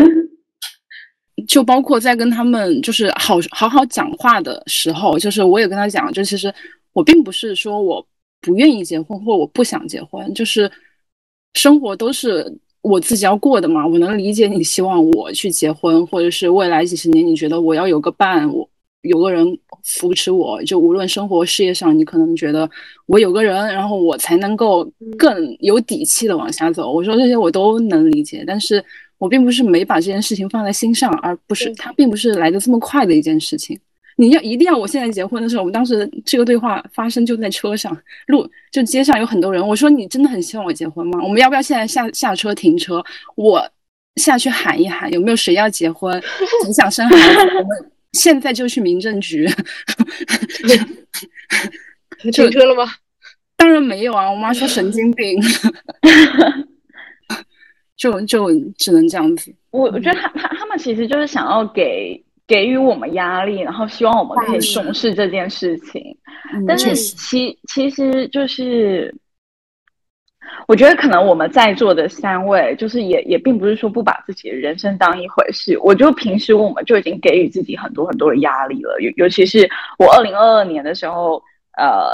[1.47, 6.53] 就包括在跟他们就是好好好讲话的时候，就是我也跟他讲，就其实
[6.93, 8.07] 我并不是说我
[8.41, 10.71] 不愿意结婚或我不想结婚，就是
[11.55, 12.51] 生活都是
[12.83, 13.87] 我自己要过的嘛。
[13.87, 18.69] 我能理解你希望我去结婚，或者是未来几十年你觉得我要有个伴，我
[19.05, 19.47] 有个人
[19.85, 22.69] 扶持我，就无论生活事业上，你可能觉得
[23.07, 24.85] 我有个人，然后我才能够
[25.17, 26.93] 更有底气的往下走。
[26.93, 28.85] 我说这些我都能理解，但是。
[29.17, 33.79] 我并不是没把这件事情放在心上，而不是它并不是来的这么快的一件事情。
[34.17, 39.67] 你要一定要我现在结婚的时候，我们当时这个对话发生就在车上，路就街上有很多人。
[39.67, 41.21] 我说你真的很希望我结婚吗？
[41.23, 43.03] 我们要不要现在下下车停车，
[43.37, 43.67] 我
[44.17, 46.13] 下去喊一喊，有没有谁要结婚，
[46.65, 47.41] 很想生孩子？
[47.57, 49.47] 我们现在就去民政局。
[52.33, 52.91] 停车了吗？
[53.57, 54.31] 当然没有啊！
[54.31, 55.39] 我妈说神经病。
[57.97, 59.55] 就就只能这样子。
[59.71, 66.03] 我我觉得他他他们其实就是想要给给予我们压力，然后希望我们可以重视这件事情。
[66.67, 69.15] 但是其其实就是，
[70.67, 75.79] 我觉得可能我们在座的三位，就是也也并不是说不把自己的人生当一回事。
[75.79, 81.43] 我就平时我们就已经给予自己很多很多的压力了，尤尤其是我二零二二年的时候，
[81.77, 82.11] 呃。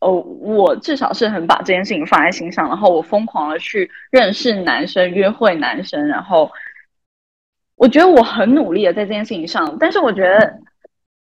[0.00, 6.48] 哦，我至少是很把这件事情放在心上，然后我疯狂的去认识男生、约会男生，然后
[7.74, 10.60] 我觉得我很努力的在这件事情上，但是我觉得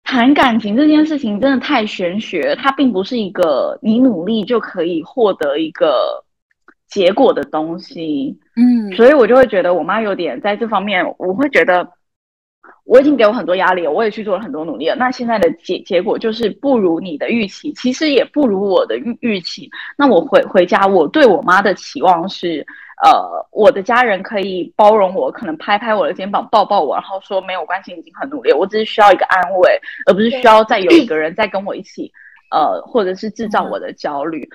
[0.04, 6.22] 谈感情这件事情真的太玄学，它并不是一个你努力就可以获得一个
[6.86, 11.88] 结果的东西，嗯，所以我就会觉得我妈有点在这方面，我会觉得。
[12.86, 14.94] 我已经给我很多压力了，我也去做了很多努力了。
[14.94, 19.70] 那现在的结结果就是不如你的预期，其实也不如我的预预期。
[19.96, 22.66] 那我回回家，我对我妈的期望是，
[23.02, 32.12] 呃，我的家人可以包容我，可能拍拍我的肩膀，抱抱我，然后说没有关系，已经很努力，我只是需要一个安慰，而不是需要再有一个人再跟我一起。
[32.50, 34.48] 呃，或者是制造我的焦虑，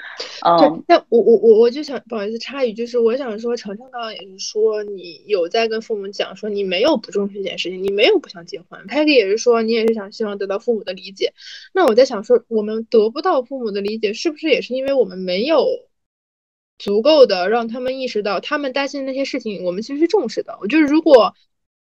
[0.46, 11.34] 嗯，那我我我我就想不好意思插一句，就是我想说，程程刚刚也是说你有在跟父母讲说你没有不重视这件事情，你没有不想结婚，Peggy 也是说你也是想希望得到父母的理解。
[11.74, 15.68] 那我在想说，我们得不到父母的理解，是不是也是因为我们没有
[16.80, 20.58] 足够的让他们意识到，他们担心的那些事情，我们其实是重视的。
[20.62, 21.36] 我就是如果，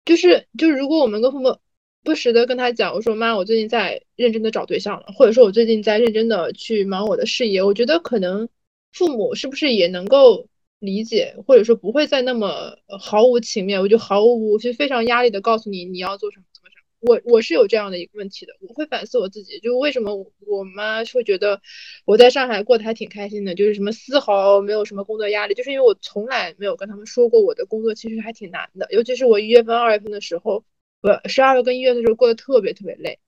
[0.04, 1.56] 就是就是如果我们跟父母
[2.04, 8.48] 不时的跟他讲，我说妈，我最近在认真的找对象了，或者说我最近在认真的去忙我的事业，我觉得可能
[8.92, 10.48] 父母是不是也能够
[10.80, 16.44] 理解，或者说不会再那么毫无情面，我就毫无就非常压力的告诉你你要做什么。
[17.00, 20.14] 我我是有这样的一个问题的，我会反思我自己，就为什么
[20.46, 21.60] 我妈会觉得
[22.04, 30.64] 我在上海过得还挺开心的，就是什么丝毫没有什么工作压力，就是因为我从来没有跟他们说过我的工作其实还挺难的，尤其是我一月份、二月份的时候，
[31.00, 33.20] 不，十二月跟一月的时候过得特别特别累，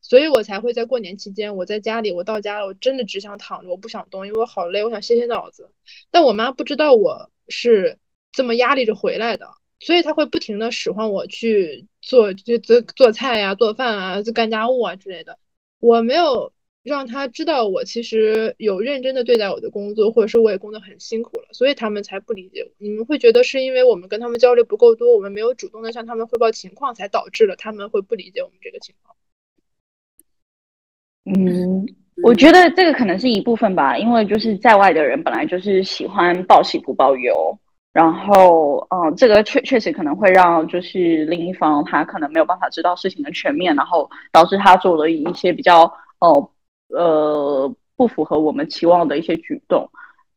[0.00, 5.70] 所以我才会在过年期间，我在家里，我到家了，我真的只想躺着，我不想动，因为我好累，我想歇歇脑子。
[6.12, 7.98] 但我妈不知道我是
[8.30, 9.48] 这么压力着回来的。
[9.78, 15.38] 所以他会不停的使唤我去做，就做做菜呀、做饭啊、就干家务啊之类的。
[15.80, 16.52] 我没有
[16.84, 22.70] 让他知道我其实有认真的对待我的工作，或者说我也工作很辛苦了，所以他们才不理解我。
[22.78, 29.16] 你们会觉得是因为我们跟他们交流不够多，我们没有主动的向他们汇报情况，才导致了他们会不理解我们这个情况？
[31.24, 31.84] 嗯，
[32.22, 37.58] 我觉得这个可能是一部分吧，因为就是在外的人本来就是喜欢报喜不报忧。
[37.96, 46.50] 然后，嗯，这个确确实可能会让就是另一方他可能没有办法知道事情的全面，然后导致他做了一些比较，哦，
[46.88, 49.88] 呃，不符合我们期望的一些举动。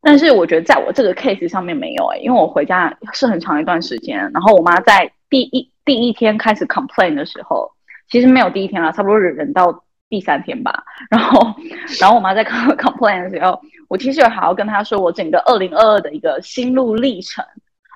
[0.01, 7.69] 但是我觉得在我这个 case 上面没有诶，因为我回家是很长一段时间，然后我妈在第一第一天开始 complain 的时候，
[8.09, 10.83] 其实没有第一天了，差不多忍忍到第三天吧。
[11.09, 11.55] 然后，
[12.01, 12.43] 然后我妈在
[12.75, 13.61] complain 的时候。
[13.89, 17.43] 我其实还要跟她说，我整个二零二二的一个心路历程，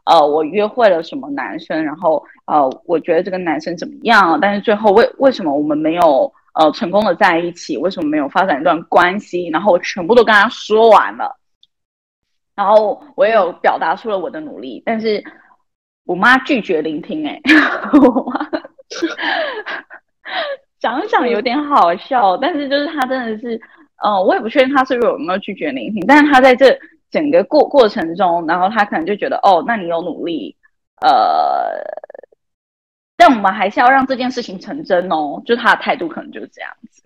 [0.06, 11.38] 呃，我约会了什么男生，然后呃，我觉得这个男生怎么样，但是最后为为什么我们没有呃成功的在一起，为什么没有发展一段关系，然后我全部都跟她说完了，
[12.56, 15.23] 然后我也有表达出了我的努力，但是
[16.06, 17.39] 我妈拒绝聆听，哎，
[17.93, 18.49] 我妈
[20.84, 23.58] 想想有点好笑，但是就是他真的是。
[24.06, 26.78] 嗯，我也不确定他是不是有没有拒绝聆听，但是他在这
[27.10, 30.58] 整个过过程中，然后他可能就觉得，哦，那你有努力，
[31.00, 31.80] 呃，
[33.15, 37.02] 但我们还是要让这件事情成真哦，就他的态度可能就是这样子，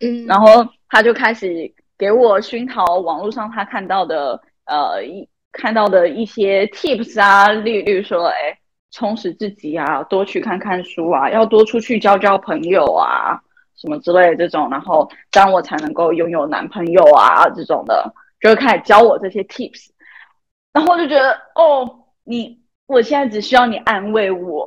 [0.04, 8.58] 嗯，然后他就开始给我熏陶网络上他看到的，呃，一看到的一些 tips 啊，例例如说，哎，
[8.90, 13.40] 充实自己啊，多去看看书啊，要多出去交交朋友啊。
[13.80, 19.90] 什么之类的这种，然后这样我才能够拥有男朋友啊，这种的，就会开始教我这些 tips，
[20.72, 21.88] 然后我就觉得，哦，
[22.24, 24.66] 你，我现在只需要你安慰我。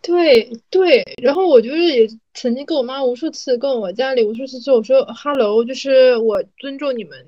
[0.00, 7.26] 对对，然后我就是也曾经跟我妈无数次，跟我家里无数次说，我说，hello，就是我尊重你们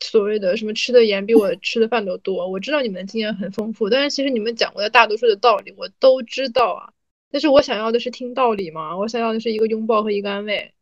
[0.00, 6.92] 所谓的什么吃的盐比我 吃的饭都多，我知道你们的经验很丰富，但是其实你们讲过的大多数的道理我都知道啊。
[7.30, 10.74] 但是我想要的是听道理嘛，我想要的是一个拥抱和一个安慰，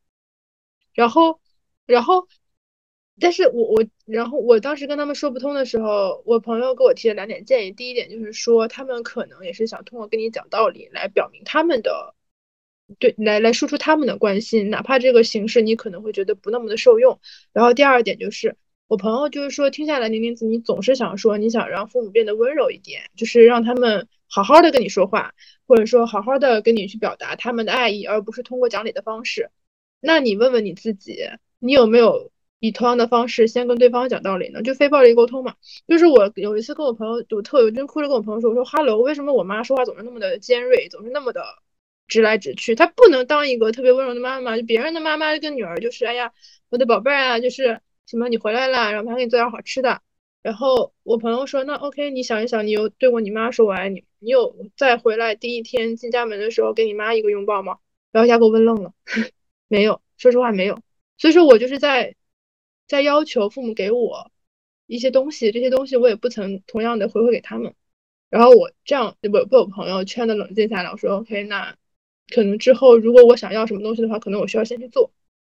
[0.95, 1.41] 然后，
[1.87, 2.27] 然后，
[3.21, 7.71] 但是我我，然后我当时跟他们说不通的时候，我朋友给我提了两点建议。
[7.73, 12.15] 第一点就是说，他们可能也是想通过跟你讲道理来表明他们的，
[12.99, 17.21] 对，来来输出他们的关心，哪怕这个形式你可能会觉得不那么的受用。
[17.53, 18.57] 然后第二点就是，
[18.89, 25.35] 我朋友就是说，听下来，宁宁子，你总是想说你想让父母变得温柔一点，就是让他们好好的跟你说话。
[25.67, 29.51] 或者说，好好的跟你去表达他们的爱意，而不是通过讲理的方式。
[30.01, 34.63] 那你问问你自己，你有没有以同样的方式先跟对方讲道理呢？
[34.63, 35.55] 就非暴力沟通嘛。
[35.87, 41.45] 就是我有一次跟我朋友，我特有真哭着跟我朋友说：“我说哈喽，为什么我妈说话总是那么的尖锐，总是那么的
[42.07, 42.75] 直来直去？
[42.75, 44.57] 她不能当一个特别温柔的妈妈。
[44.57, 46.33] 就别人的妈妈跟女儿就是，哎呀，
[46.71, 50.03] 我的宝贝儿啊，就是什么你回来啦，然后还给你做点好吃的。”
[50.43, 54.05] 然后我朋友说：“那 OK，你想一想，你有对过你妈说我爱你？
[54.19, 57.79] 你有再回来第一天进家门的时候给你妈一个拥抱吗？”
[58.11, 58.95] 然后一下给我问愣了，
[59.69, 60.81] 没有，说实话没有。
[61.19, 62.17] 所以说我就是在
[62.87, 64.31] 在要求父母给我
[64.87, 67.75] 一些东西，这些东西我也不曾同样的回馈给他们。
[68.31, 71.77] 然后我这样不被我朋友劝的冷静下来，我说 OK，那
[72.33, 75.11] 可能之后如果我想要什么东西的话，可能我需要先去做，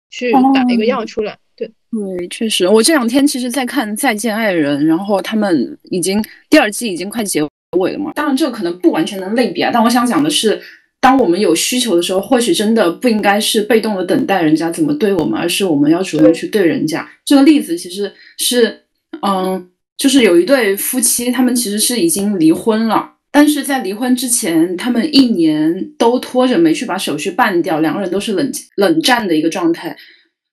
[0.08, 1.38] 去打一个样出来。
[1.60, 1.70] 对。
[2.16, 7.42] 对，确实，我这两天其实在看《再见爱人》，然后他们已经第二季已经快结
[7.76, 8.12] 尾了嘛。
[8.14, 9.72] 当然，这个可能不完全能类比啊。
[9.74, 10.60] 但我想讲的是，
[11.00, 17.04] 当我们有需求的时候，或许真的不应该是被动的等待人家怎么对我们，而是我们要主动去对人家。
[17.24, 18.82] 这个例子其实是，
[19.26, 29.96] 嗯，就是有一对夫妻，他们其实是已经离婚了，但是在离婚之前，他们一年都拖着没去把手续办掉，两个人都是冷冷战的一个状态。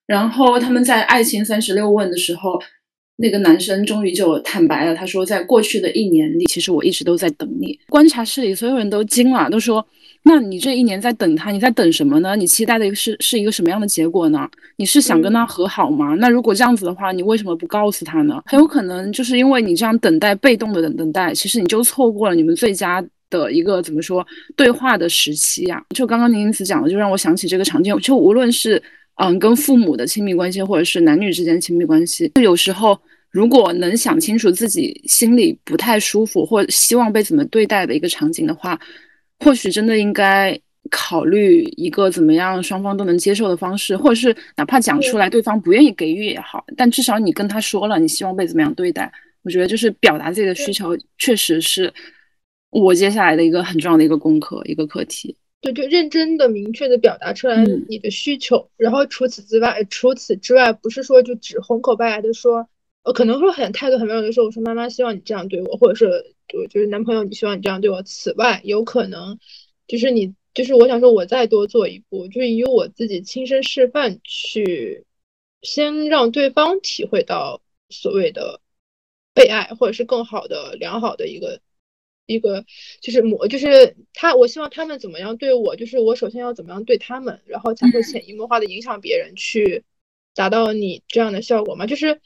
[0.07, 2.59] 然后他们在《爱情三十六问》的时候，
[3.17, 7.77] 那个男生终于就坦白了，他说，在过去的一年里，其实我一直都在等你。
[7.89, 9.85] 观察室里所有人都惊了，都说。
[10.23, 12.35] 那你这一年在等他，你在等什么呢？
[12.35, 14.49] 你期待的是是一个什么样的结果呢？
[14.75, 16.15] 你是想跟他和好吗？
[16.19, 18.41] 那如果这样子的话，你为什么不告诉他呢？
[18.45, 24.25] 很有可能就是因为你这样等待，被动的等等待，其实你就错过了你们最佳的一个怎么说
[24.57, 25.81] 对话的时期呀。
[25.95, 27.97] 就刚刚宁宁子讲的，就让我想起这个场景。
[27.99, 28.81] 就无论是
[29.17, 32.99] 嗯跟父母的亲密关系，或者是男女之间亲密关系，就有时候
[33.29, 38.79] 如果能想清楚自己心里不太舒服或希望被怎么对待的一个场景的话。
[39.39, 40.59] 或许真的应该
[40.89, 49.11] 考虑一个怎么样双方都能接受的方式，或者是哪怕讲出来对方不愿意给予也好，但至少你跟他说了你希望被怎么样对待。
[49.43, 51.93] 我觉得就是表达自己的需求，确实是
[52.71, 55.35] 我接下来的一个很重要的一个功课，一个课题。
[55.61, 58.69] 对，就认真的、明确的表达出来你的需求。
[58.77, 62.69] 然后除此之外，除此之外，不是说就只红口白牙的说，
[63.03, 66.35] 呃，可能说很态度很温柔的说，我说妈妈希望你这样对我，或者是。
[66.53, 68.01] 我，就是男朋友，你希望你这样对我。
[68.03, 69.37] 此外，有可能
[69.85, 75.03] 就是你，就是我想说，我再多做一步，就是以我自己亲身示范去，
[75.61, 78.61] 先让对方体会到所谓的
[79.33, 81.59] 被爱，或者是更好的、良好的一个
[82.27, 82.63] 一个，
[83.01, 89.83] 就是模，就是他，我希望他们怎么样对我，就是我首先要怎么样对他们，然后才会潜移默化的影响别人，去
[90.35, 92.21] 达到你这样的效果嘛，就是。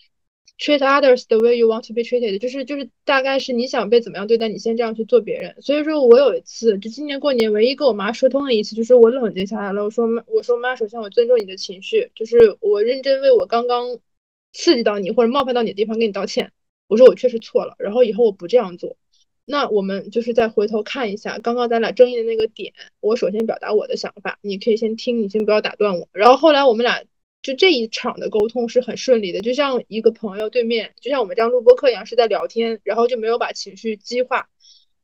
[0.59, 5.59] treat others the way you want to be treated，就是就是大概是你想被怎么样对待，你先这样去做别人。
[5.59, 9.83] 所以说我有一次，就今年过年唯一跟我妈说通的一次，就是我冷静下来了。
[9.83, 13.97] 我说妈，我说妈，首先我尊重你的情绪，就是我认真为我刚刚
[14.53, 16.51] 刺激到你或者冒犯到你的地方给你道歉。
[16.87, 18.97] 我说我确实错了，然后以后我不这样做。
[19.51, 26.07] 那我们就是再回头看一下刚刚咱俩争议的那个点，我首先表达我的想法，你可以先听，你先不要打断我。
[26.13, 27.03] 然后后来我们俩。
[27.43, 34.47] 就这一场的沟通是很顺利的，就像一个朋友对面，就像我们这样录播课一样，是在聊天，然后就没有把情绪激化。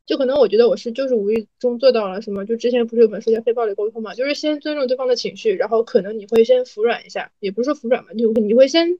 [0.06, 9.00] 就可能我觉得我是就是无意中做到了什么，就之前不是有本书叫《非暴力沟通》嘛，就是先尊重对方的情绪，然后可能你会先服软一下，也不是说服软嘛，就你会先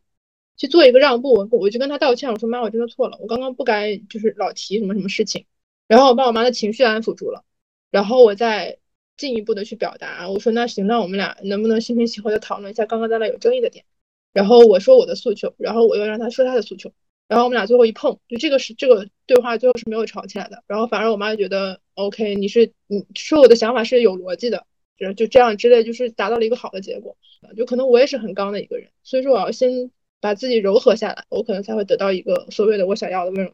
[0.58, 5.46] 去做一个让步，我我就跟他道歉，我说妈，我真的错了，我刚刚不该就是老提什么什么事情，
[5.88, 7.46] 然后我把我妈的情绪安抚住了，
[7.92, 8.80] 然后我再。
[9.18, 13.84] 进一步的去表达，我说那行，那我们俩能不能心平气和的讨论一下刚刚咱俩有争议的点？
[14.32, 16.94] 然后我说我的诉求，然后我又让他说他的诉求，
[17.28, 20.64] 然后我们俩最后一碰，就这个是这个对话最后是没有吵起来的。
[20.68, 24.68] 然后反而我妈就觉得 OK，你是你说我的想法是有逻辑的，
[25.00, 27.18] 就就这样之类，就是达到了一个好的结果。
[27.56, 29.90] 就可能我也是很刚的一个人，所以说我要先
[30.20, 33.52] 把自己柔和下来，我可能才会得到一个所谓的我想要的温柔。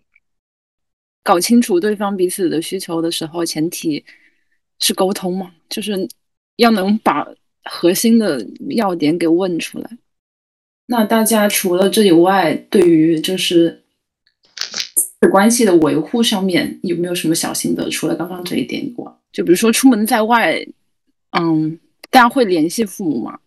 [1.24, 4.04] 搞清楚对方彼此的需求的时候，前提。
[4.80, 6.10] 是沟通嘛，就是
[6.58, 7.26] 要能把
[7.64, 9.90] 核心的要点给问出来。
[10.88, 13.82] 那大家除了这以外，对于就是
[15.32, 17.90] 关系的维护上面有没有什么小心得？
[17.90, 20.60] 除了刚刚这一点以外，就比如说出门在外，
[21.32, 23.40] 嗯，大家会联系父母吗？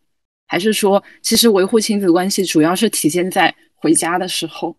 [0.47, 4.77] 还是说，其实维护亲子关系主要是体现在回家的时候？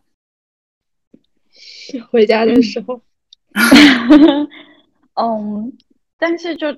[2.11, 3.01] 回家的时候，
[5.15, 5.74] 嗯。
[6.20, 6.74] 但是就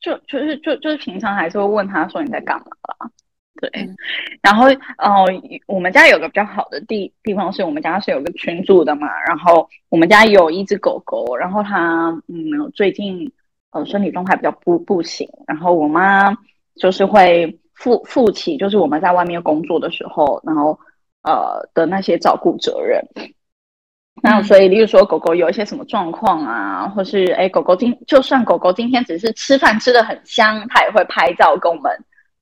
[0.00, 2.64] 就就是就就是平常还是会问他说你在干嘛
[2.98, 3.10] 啦，
[3.60, 3.70] 对，
[4.40, 4.64] 然后
[4.96, 5.12] 呃
[5.66, 13.30] 我们家有个比较好的地地方是我们家是有个群主的嘛，然后我们家有一只狗狗，然后它嗯最近
[13.72, 16.34] 呃身体状态比较不不行，然后我妈
[16.76, 20.78] 就是会负负起就是我们在外面工作的时候，然后
[21.22, 23.02] 呃的那些照顾责任。
[24.20, 31.92] 那所以，例如说狗狗有一些什么状况啊，或是哎，狗狗今就算狗狗今天只是吃饭吃的很香，它也会拍照跟我们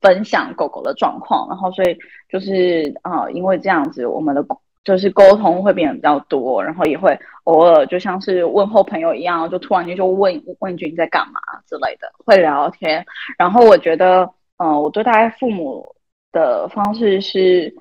[0.01, 1.47] 分享狗狗的状况。
[1.51, 1.95] 然后，所以
[2.31, 4.43] 就是啊，因为这样子，我们的
[4.85, 13.05] 就是沟通会变得比较多，然后也会偶尔就像是问候朋友一样，就突然间就问问一句你在干嘛之类的，会聊天。
[13.37, 14.27] 然后我觉得，
[14.59, 15.87] 嗯，我对待父母
[16.33, 17.75] 的方式是，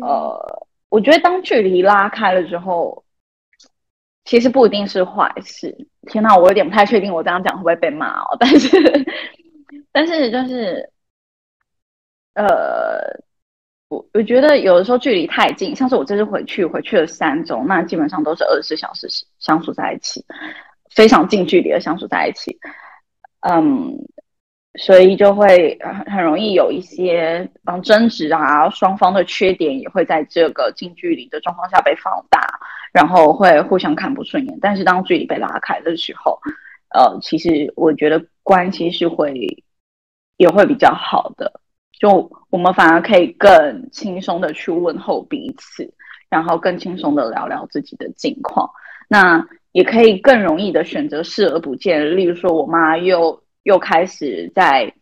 [0.00, 3.02] 呃，我觉得当距离拉开了之后。
[4.26, 5.74] 其实不一定是坏事。
[6.06, 8.36] 天哪，我有点不太确定，我这样讲会不会被骂哦？
[8.38, 8.68] 但是，
[9.90, 10.88] 但是就是，
[12.34, 13.00] 呃，
[13.88, 19.08] 我我觉得有的时候距离太近，像是我这次回去回去了三周，那基本上都是二十四小时
[19.40, 20.24] 相处在一起，
[20.94, 22.56] 非常近距离的相处在一起。
[23.40, 23.96] 嗯，
[24.78, 32.40] 所以就会很很容易有一些嗯争执啊，双方的缺点也会在这个近距离的状况下被放大。
[32.92, 36.36] 然后会互相看不顺眼，但是当距离被拉开的时候，
[36.92, 39.32] 呃，其实我觉得关系是会
[40.38, 41.60] 也会比较好的，
[41.96, 45.88] 就我们反而可以更轻松的去问候彼此，
[46.28, 48.68] 然后更轻松的聊聊自己的近况。
[49.06, 52.16] 那也可以更容易的选择视而不见。
[52.16, 54.92] 例如说，我妈又又开始在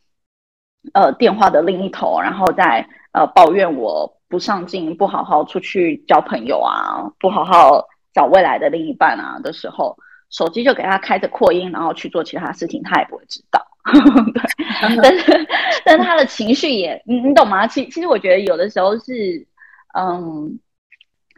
[0.92, 9.96] 呃电话的另一头，然后在呃抱怨我不上进、不好好出去交朋友啊，不好好找未来的另一半啊的时候，
[10.30, 13.64] 手机就给他开着扩音，然后去做其他事情，他也不会知道。
[14.34, 14.42] 对，
[15.02, 15.48] 但是
[15.84, 17.66] 但是他的情绪也，你你懂吗？
[17.66, 19.46] 其其实我觉得有的时候是，
[19.98, 20.59] 嗯，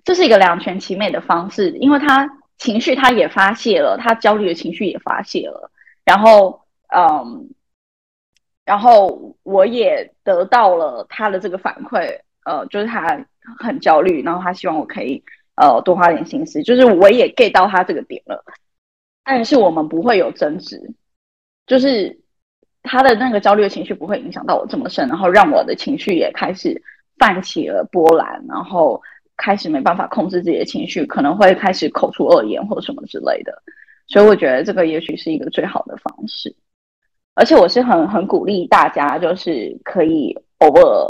[0.05, 2.29] 这是一个两全其美的方式，因为他。
[2.61, 5.71] 情绪他也发泄了，他焦虑的情绪也发泄了，
[6.05, 6.61] 然后，
[6.95, 7.51] 嗯，
[8.65, 13.27] 然后我也得到了他的这个反馈，呃，就是他
[13.59, 15.23] 很焦虑，然后他希望我可以，
[15.57, 18.45] 呃，多花点心思，就是我也 get 到他这个点了，
[19.25, 20.95] 但是我们不会有争执，
[21.67, 22.21] 就是
[22.83, 26.83] 他的那个焦虑的情绪不会影响到我这么深，然后让我的情绪也开始
[27.19, 29.03] 泛起了波澜，然后。
[29.43, 33.63] 开始没办法控制自己的情绪，可能会开始口出恶言或什么之类的，
[34.07, 36.55] 所以我觉得这个也许是一个最好的方式。
[37.41, 41.07] 而且我是很很鼓励大家，就是可以偶尔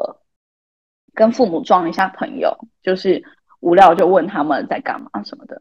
[1.13, 3.21] 跟父母装一下朋友，就是
[3.59, 5.61] 无聊就问他们在干嘛什么的。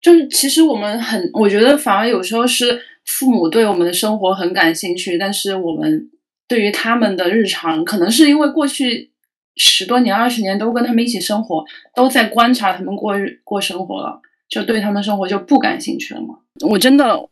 [0.00, 6.10] 就是其实我们很，我觉得反而有时候是父母对我们的生活很感兴趣，但是我们
[6.48, 9.12] 对于他们的日常，可能是因为过去。
[9.56, 11.62] 十多年、二十年都跟他们一起生活，
[11.94, 16.34] 都在观察他们过日过生活了，就对他们生活就不感兴趣了吗？
[16.66, 17.28] 我真的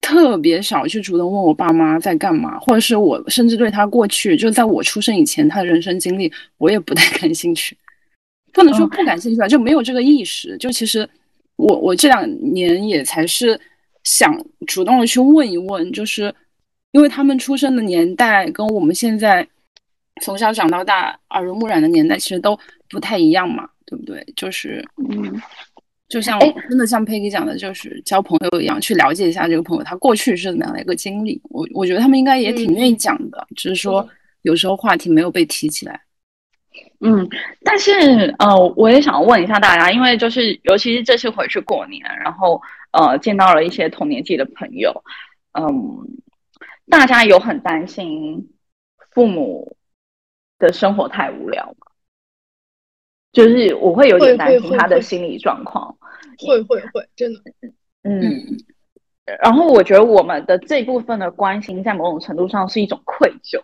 [0.00, 7.76] 特别少去主动问我爸妈在干嘛，或者是我甚至对他过去就在我出生以前他的人生经历，我也不太 感兴趣。
[8.52, 10.56] 不能说不感兴趣吧，就没有这个意识。
[10.58, 11.08] 就其实
[11.56, 13.60] 我我这两年也才是
[14.04, 14.36] 想
[14.66, 16.34] 主动的去问一问，就是
[16.92, 19.46] 因为他们出生的年代跟我们现在。
[20.22, 22.58] 从小长到大，耳濡目染的年代其实都
[22.90, 24.22] 不太一样嘛，对不对？
[24.36, 25.40] 就是，嗯，
[26.10, 26.38] 就像
[26.68, 31.40] 真的像佩奇讲的，就是交朋友一样，去了解一下这个朋友他过去是怎么样的一个经历。
[31.44, 34.06] 我我觉得他们应该也挺愿意讲的，只是说
[34.42, 35.98] 有时候话题没有被提起来。
[37.00, 37.26] 嗯，
[37.64, 44.92] 但是呃，我也想问一下大家，因为就是尤其是这次回去过年，然后呃，见到了一些同年纪的朋友，
[45.58, 45.64] 嗯，
[46.90, 48.50] 大家有很担心
[49.12, 49.76] 父母。
[50.60, 51.86] 的生活太无聊吗，
[53.32, 55.96] 就是我会有点担心他的心理状况，
[56.46, 57.40] 会会会，真的，
[58.02, 58.20] 嗯，
[59.42, 63.60] 然后我觉得我们的这部分的关心，在某种程度上是一种愧疚，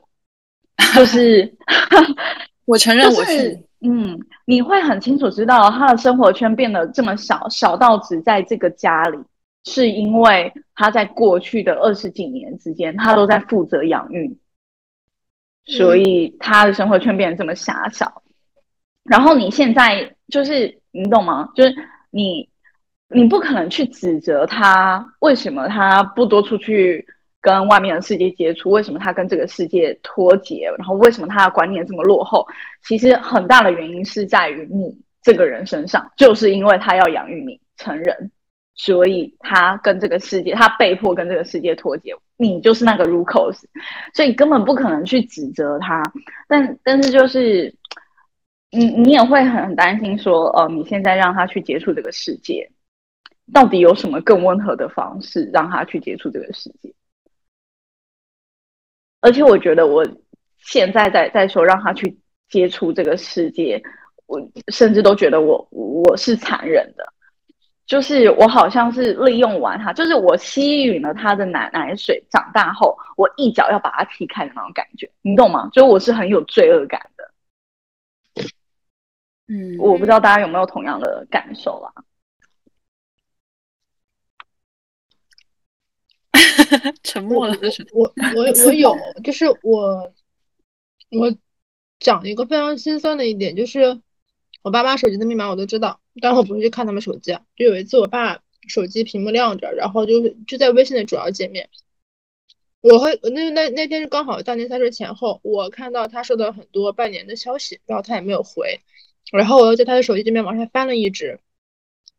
[0.95, 1.55] 就是
[2.65, 9.19] 我承认我是，嗯，你会很清楚知道他的生活圈变得这么小，小到只在这个家里，
[9.65, 14.39] 是因为他在过去的二十几年之间，他都在负责养育。
[15.69, 18.23] 所以他的生活圈变得这么狭小，
[19.03, 21.49] 然后你现在就是你懂吗？
[21.57, 21.75] 就是
[22.11, 22.49] 你，
[23.09, 27.07] 你不可能去指责他为什么他不多出去
[27.41, 32.47] 跟外面的世界接触，为什么他跟这个世界脱节，然后为什么他的观念这么落后？
[32.83, 38.31] 其实很大的原因是在于你这个人身上，就是因为他要养育你成人。
[38.79, 42.15] 所以他跟这个世界，他被迫跟这个世界脱节。
[42.37, 43.67] 你就是那个 r u c o s
[44.13, 46.03] 所以根本不可能去指责他。
[46.47, 47.75] 但但是就是，
[48.71, 52.71] 你你也会很担心说，哦，你现在让他去接触这个世界，
[53.53, 56.93] 到底有什么更温和的方式让他去接触这个世界？
[59.21, 60.07] 而且我觉得，我
[60.59, 62.19] 现在在在说让他去
[62.49, 63.83] 接触这个世界，
[64.27, 67.13] 我甚至都觉得我我是残忍的。
[67.87, 75.69] 就是我好像是利用完他，就是我吸吮了他的奶奶水，长大后我一脚要把他踢开的那种感觉，你懂吗？
[75.73, 77.31] 就我是很有罪恶感的。
[79.47, 81.93] 嗯，我不知道大家有没有同样的感受啊？
[87.03, 87.57] 沉默了，
[87.93, 90.13] 我我 我有，就是我
[91.11, 91.37] 我
[91.99, 94.01] 讲一个非常心酸的一点，就是
[94.63, 96.01] 我爸妈手机的密码我都知道。
[96.21, 97.45] 但我不会去看他们手机啊。
[97.57, 101.69] 就有一次，我爸手机屏幕亮着，然后就是就在微信的主要界面。
[102.81, 108.81] 我会那那那天是刚好大年三十前后，我看到他收到很多拜年的消息，然后他也没有回。
[109.33, 111.41] 然后我又在他的手机界面往下翻了一直，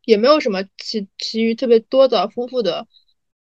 [0.04, 2.86] 也没有什么其其余特别多的丰富的，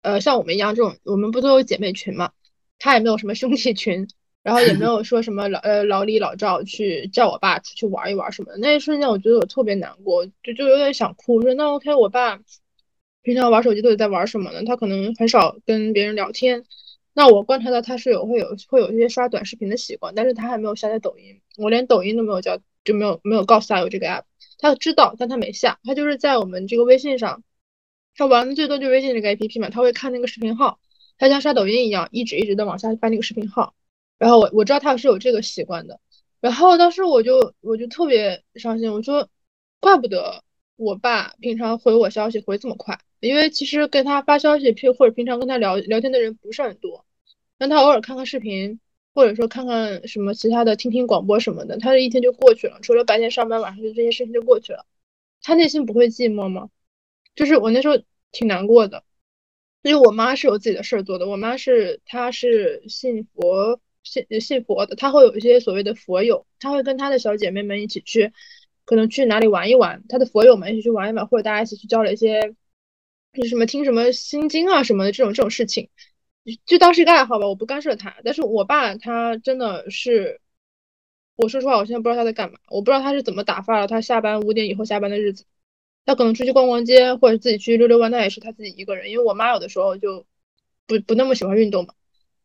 [0.03, 2.31] 呃，像我们一样这种，我们不都有姐妹群嘛？
[2.77, 4.07] 他也没有什么兄弟群。
[4.43, 11.41] 然后也没有说什么老呃老李老赵去叫我爸出去玩一玩什么的，那一瞬间我觉得我特别难过，就就有点想哭。
[11.41, 12.41] 说那 OK，我爸
[13.21, 14.61] 平常玩手机都在玩什么呢？
[14.65, 16.65] 他可能很少跟别人聊天。
[17.13, 24.23] 那我观察到他是有会有会有一些刷短视频的习惯，但是他还没有下载抖音，我连抖音都没有叫就没有没有告诉他有这个 app。
[24.57, 27.43] 他知道，但他没下，他就是在我们这个微信上，
[28.15, 30.79] 他玩的最多就微信这个 APP 嘛，他会看那个视频号，
[31.17, 33.73] 他像刷抖音一样，一直一直的往下翻那个视频号。
[34.17, 35.99] 然后我我知道他是有这个习惯的，
[36.39, 39.29] 然后当时我就我就特别伤心，我说
[39.79, 40.43] 怪不得
[40.75, 47.05] 我爸平常回我消息回这么快，因为其实跟他发消息平或者平常跟他聊聊天的人不是很多，
[47.57, 48.79] 让他偶尔看看视频。
[49.15, 52.79] 或者说看看什么其他的，听听广播什么的，他这一天就过去了。
[52.81, 54.87] 除了白天上班，晚上就这些事情就过去了。
[55.43, 56.69] 他内心不会寂寞吗？
[57.35, 57.95] 就是我那时候
[58.31, 59.03] 挺难过的，
[59.81, 61.27] 因为我妈是有自己的事儿做的。
[61.27, 68.31] 我妈是她是信佛信信佛的，她会有一些所谓的佛友，她会跟她的小姐妹们一起去，
[68.85, 72.41] 可能去哪里玩一玩，她的佛友们一起去玩一玩，或者大家一起去交流一些，
[73.33, 75.89] 就是什么听什么心经啊什么的这种这种事情。
[76.65, 78.15] 就当是一个爱好吧，我不干涉她。
[78.23, 80.41] 但是我爸他真的是，
[81.37, 85.45] 我说实话，我现在不知道他在干嘛，我不知道他是怎么打发了他下班五点以后下班的日子。
[86.05, 89.09] 他可能出去逛逛街，或者自己去溜溜弯，那也是他自己一个人。
[89.09, 90.25] 因为我妈有的时候就
[90.87, 91.93] 不不那么喜欢运动嘛，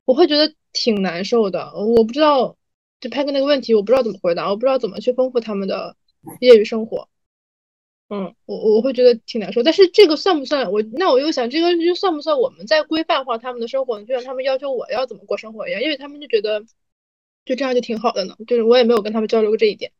[0.04, 1.72] 我会觉得挺难受的。
[1.74, 2.56] 我不知道，
[3.00, 5.96] 就拍个那个问题，我不知道怎么回答，我不知道怎么去丰富他们的
[6.40, 7.08] 业余生活。
[8.10, 10.80] 嗯，我我会觉得挺难受，但是这个算不算我？
[10.92, 14.00] 那我又想，这个又算不算我们在规范化他们的生活？
[14.04, 16.64] 就像他们要求我要怎么过生活一样，因为他们就觉得
[17.44, 18.34] 就这样就挺好的呢。
[18.46, 19.92] 就是我也没有跟他们交流过这一点。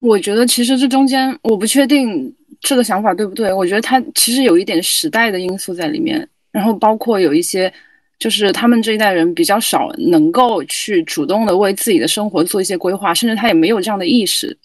[0.00, 3.52] 我觉得其实这中间我不确定这个想法对不对。
[3.52, 7.72] 我觉得他其实有一点时代的因素在里面，然后包括有一些
[8.18, 14.56] 就是他们这一代人比较少能够去主动的为自己的生活做一些规划，甚至他也没有这样的意识，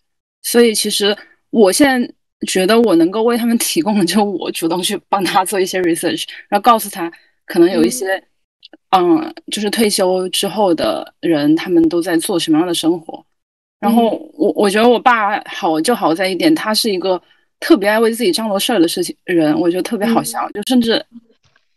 [0.41, 1.15] 所以其实。
[1.51, 2.13] 我现在
[2.45, 7.09] 觉得我能够为他们 提供的，就我主动去帮他做一些 research，然后告诉他
[7.45, 8.21] 可能有一些，
[8.89, 13.25] 嗯，就是退休之后的人，他们都在做什么样的生活。
[13.85, 17.21] 然后我我觉得我爸好就好在一点，他是一个
[17.59, 21.05] 特别爱为自己张罗事儿的事情人，我觉得特别好笑，就甚至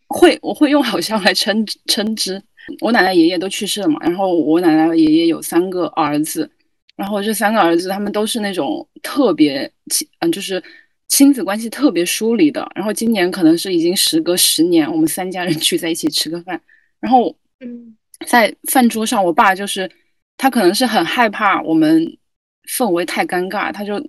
[0.06, 2.42] 会我会用好笑来称称之。
[2.80, 6.50] 我奶奶爷爷都去世了嘛，然后我奶奶爷爷有三个儿子。
[6.96, 10.60] 然后这三个儿子，他们都是那种特别亲，嗯，就是
[11.08, 12.66] 亲子关系特别疏离的。
[12.74, 16.60] 然后今年可能是已经时隔十年，我们三家人聚在一起吃个饭。
[17.00, 17.94] 然后，嗯，
[18.26, 19.88] 在饭桌上，我爸就是
[20.38, 22.16] 他可能是很害怕我们
[22.70, 24.02] 氛围太尴尬，他就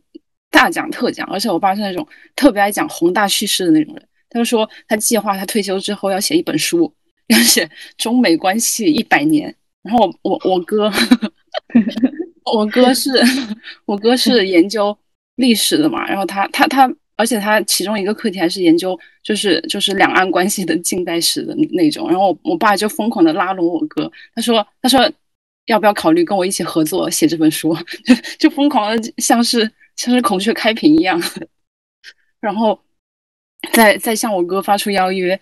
[0.50, 1.28] 大讲特讲。
[1.28, 2.08] 而且我爸是那种
[2.38, 4.08] 特别爱讲宏大叙事的那种人。
[4.30, 6.94] 他就说他计划他退休之后要写一本书，
[7.28, 9.54] 要写中美关系一百年。
[9.82, 10.90] 然后我我我哥。
[12.52, 13.12] 我哥是，
[13.86, 14.98] 我哥是研究
[15.36, 22.10] 历史的嘛，然后他他他，而且他其中一个课题还是研究，就是就是两岸关系的近代史的那种。
[22.10, 25.00] 然后我我爸就疯狂的拉拢我哥，他说他说
[25.70, 31.22] 要不要考虑跟我一起合作写这本书， 就就疯狂的像是像是孔雀开屏一样，
[32.41, 32.80] 然后
[33.72, 35.39] 再再向我哥发出邀约。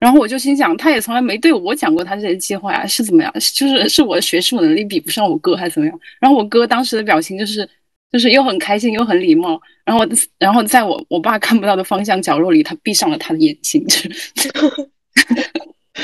[0.00, 3.30] 然后我就心想，他也从来没对我讲过他这些计划呀，是怎么样？
[3.34, 6.00] 就是是我的学术能力比不上我哥，还是怎么样？
[6.18, 7.68] 然后我哥当时的表情就是，
[8.10, 9.60] 就是又很开心又很礼貌。
[9.84, 10.06] 然后，
[10.38, 13.84] 然后在我我爸看不到的方向角落里，他闭上了他的眼睛，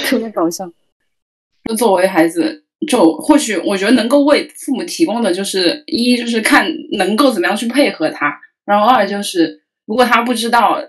[0.04, 0.70] 特别搞笑。
[1.64, 8.26] 就作为孩子，就或许我觉得能够为父母提供的就是一，就是看能够怎么样去配合他；
[8.64, 10.80] 然后二就是，如果他不知道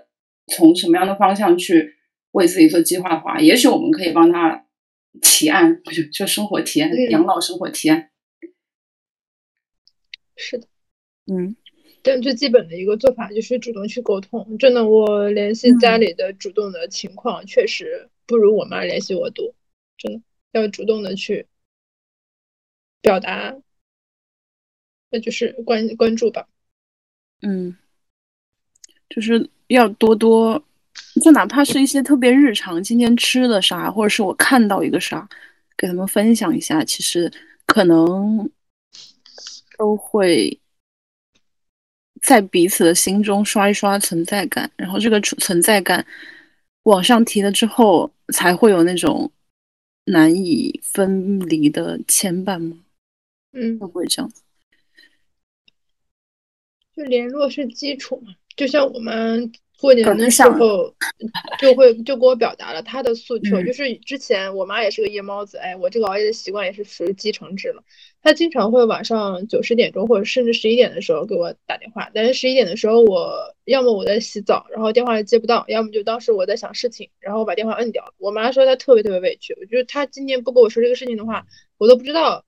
[0.46, 1.94] 从什么样的方向去。
[2.32, 4.66] 为自己做计划的话，也许我们可以帮他
[5.22, 8.10] 提案，就就生活提案、养老生活提案。
[10.36, 10.66] 是的，
[11.32, 11.56] 嗯，
[12.02, 14.58] 但最基本的一个做法就是主动去沟通。
[14.58, 19.54] 真的，我联系家里的主动的情况确实不如我妈联系我多。
[19.96, 20.20] 真的
[20.52, 21.46] 要主动的去
[23.00, 23.54] 表达，
[25.10, 26.46] 那就是关关注吧。
[27.42, 27.76] 嗯，
[29.08, 30.62] 就是要多多。
[31.22, 35.28] 就哪怕是一些特别日常，今天吃的啥，或者是我看到一个啥，
[35.76, 37.32] 给他们分享一下，其实
[37.66, 38.50] 可能
[39.76, 40.60] 都会
[42.20, 46.04] 在彼此的心中刷一刷存在感，然后这个存存在感
[46.82, 49.30] 往上提了之后，才会有那种
[50.06, 52.76] 难以分离的牵绊吗？
[53.52, 54.30] 嗯，会不会这样？
[56.96, 59.52] 就联络是基础嘛，就像我们。
[59.80, 60.92] 过年的时候，
[61.60, 67.84] 就会就给我表达了他的诉求，就是之前我妈也是个夜猫子，哎，我这个熬夜的习惯也是属于继承制了。
[68.20, 78.12] 她经常会晚上九十点钟或者甚至十一点的时候给我打电话，但是十一点的时候我要么我在洗澡，然后电话接不到，要么就当时我在想事情，然后把电话摁掉了。
[78.18, 81.46] 我妈说她特别特别委屈，我觉得她今天不跟我说这个事情的话，
[81.78, 82.44] 我都不知道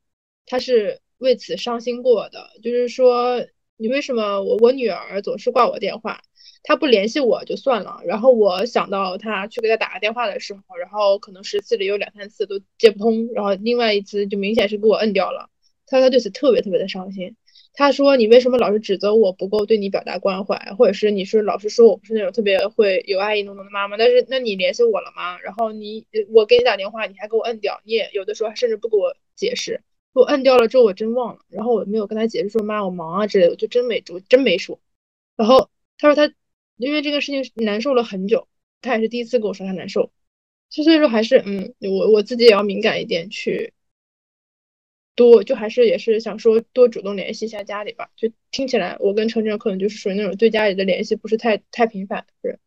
[0.46, 3.46] 他是为此伤心过的，就是说。
[3.82, 6.20] 你为什么我我女儿总是挂我电话？
[6.62, 15.48] 她不联系我就算了，然后我想到她去给她打个电话的时候，然后可能十次里有两三次都接不通，然后另外一次就明显是给我摁掉了。
[15.86, 17.36] 他他对此特别特别的伤心。
[17.72, 23.96] 他说你为什么老是指责我不够对你表达关怀，或者是你是老是说我不是那种特别会有爱意浓浓的妈妈？
[23.96, 25.38] 但是那你联系我了吗？
[25.40, 29.80] 然后你我给你打电话，你还给我摁掉，你也有的时候甚至不给我解释。
[30.12, 34.80] 我摁掉了之后我真忘了，然后我没有跟他解释说妈我忙啊之类的，我就真没我真没说。
[35.36, 36.34] 然后他说他
[36.76, 38.48] 因为这个事情难受了很久，
[38.80, 40.10] 他也是第一次跟我说他难受，
[40.68, 43.72] 就所以说还是嗯我我自己也要敏感一点去。
[45.16, 52.58] 多就还是也是想说多主动联系一下家里吧，就听起来我跟程程可能就是属于那种对家里的联系不是太太频繁的人。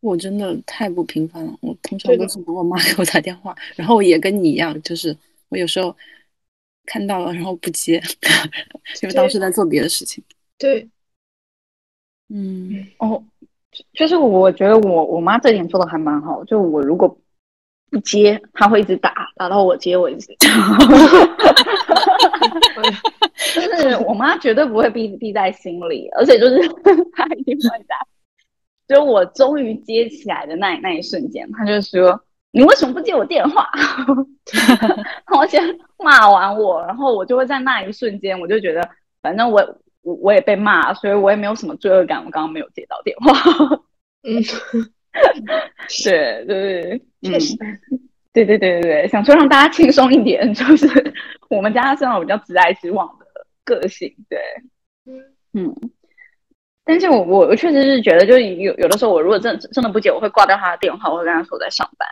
[0.00, 5.14] 我真的太不频繁了，我通常都是等我妈 给我打电话，然后也跟你一样，就是
[5.50, 5.94] 我有时候
[6.86, 8.02] 看到了然后不接，
[9.02, 10.22] 因为当时在做别的事情。
[10.58, 10.88] 对，
[12.28, 13.22] 嗯，哦，
[13.92, 17.18] 就是我觉得我我妈这点做的还蛮好，就我如果。
[17.90, 20.34] 不接，她会一直打，打到我接为止。
[23.54, 26.56] 就是我妈绝对不会闭闭在心里，而且就是
[27.14, 27.94] 她一定会打。
[28.88, 32.20] 就我终于接起来的那那一瞬间，她就说
[32.54, 33.68] ：“你为什么不接我电话？”
[35.36, 35.62] 我先
[35.98, 38.88] 骂完我，然后我就会在那一瞬间，我就觉得
[39.20, 39.60] 反正我
[40.02, 42.24] 我我也被骂，所以我也没有什么罪恶感。
[42.24, 43.32] 我刚刚没有接到电话。
[44.22, 44.40] 嗯。
[46.02, 47.56] 对对对，确实，
[48.32, 50.88] 对对对对对，想说让大家轻松一点，就是
[51.48, 53.24] 我们家是那种比较直来直往的
[53.64, 54.40] 个性，对，
[55.06, 55.72] 嗯嗯，
[56.84, 62.08] 但是我我我确实是觉得，就是有有的时候，我如果真真的不接，我会挂掉他的电话，我会跟他说我在上班，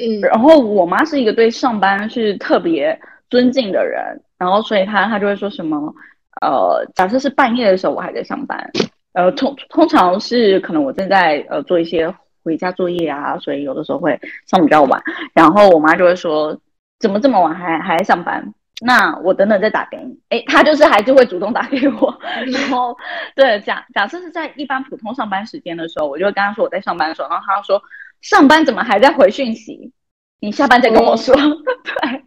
[0.00, 2.98] 嗯，然后我妈是一个对上班是特别
[3.28, 5.94] 尊敬的人，然后所以她她就会说什么，
[6.40, 8.70] 呃，假设是半夜的时候，我还在上班。
[9.12, 12.12] 呃，通通常是可能我正在呃做一些
[12.44, 15.02] 回家作业啊，所以有的时候会上比较晚，
[15.34, 16.56] 然后我妈就会说
[17.00, 18.54] 怎么这么晚还还在上班？
[18.82, 20.16] 那我等等再打给你。
[20.30, 22.18] 哎，她就是还是会主动打给我。
[22.46, 22.96] 然后
[23.34, 27.82] 对假假设是在一般普通上班时间的时候，我就会跟她说我在上班的时候，然后她说
[28.20, 29.92] 上班怎么还在回讯息？
[30.40, 31.34] 你下班再跟我说。
[31.34, 32.22] 对，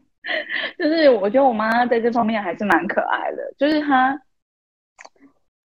[0.78, 4.20] 就是我觉得我妈在这方面还是蛮可爱的，就是她。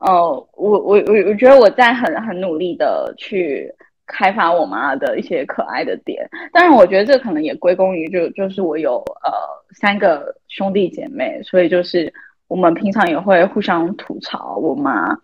[0.01, 3.69] 哦，我我我我觉得我在很很努力的去
[4.07, 9.33] 开发我妈的一些可爱的点，当然我觉得这可能也归功于就就是我有呃
[9.73, 12.13] 三个兄弟姐妹，所以就是
[12.47, 15.19] 我们平常也会互相吐槽我妈，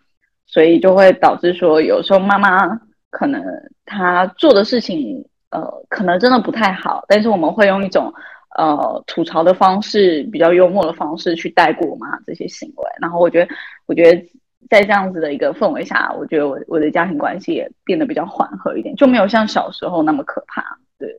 [0.44, 2.76] 所以就会导致说有时候妈妈
[3.14, 3.40] 可能
[3.86, 8.12] 他做的事情呃可能真的不太好，但是我们会用一种
[8.58, 13.54] 呃吐槽的方式，比较幽默的方式去带过我妈这些行为，然后我觉得
[13.86, 14.26] 我觉得。
[14.70, 20.64] 在这样子的一个氛围下，我觉得我我的家庭关系也变得比较缓和一点，就没有像小时候那么可怕。
[20.98, 21.14] 对，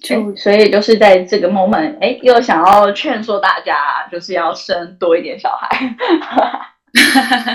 [0.00, 5.96] 就所以就是在这个 moment，哎，又想要劝说大家，就是要生多一点小孩。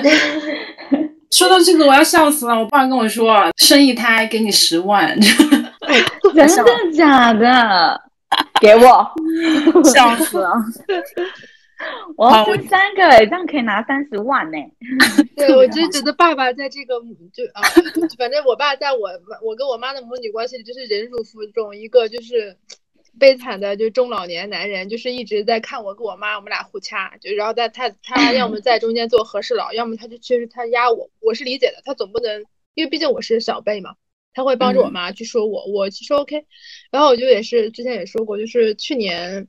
[1.32, 2.59] 说到这个，我要笑死了。
[2.59, 8.01] 我爸跟我说，生一胎给你十万， 真的假的？
[8.61, 9.11] 给我，
[9.93, 10.53] 笑死了。
[12.17, 14.57] 我要生三个哎，这样可以拿三十万呢。
[15.38, 16.95] 对，我就觉得爸爸在这个
[17.34, 17.61] 就啊，
[18.17, 19.09] 反正我爸在我
[19.41, 22.55] 我跟我妈的母女关系里就是忍辱负重，一个就是
[23.20, 32.43] 悲惨的就中老年男人，就是一直在看我跟我妈，我们俩互掐，就然后在他他要么在中间做和事佬，要么他就确实他压我，我是理解的，他总不能
[32.74, 33.95] 因为毕竟我是小辈嘛，
[34.34, 36.45] 他会帮着我妈去说我，我其实 OK，
[36.91, 39.47] 然后我就也是之前也说过，就是去年。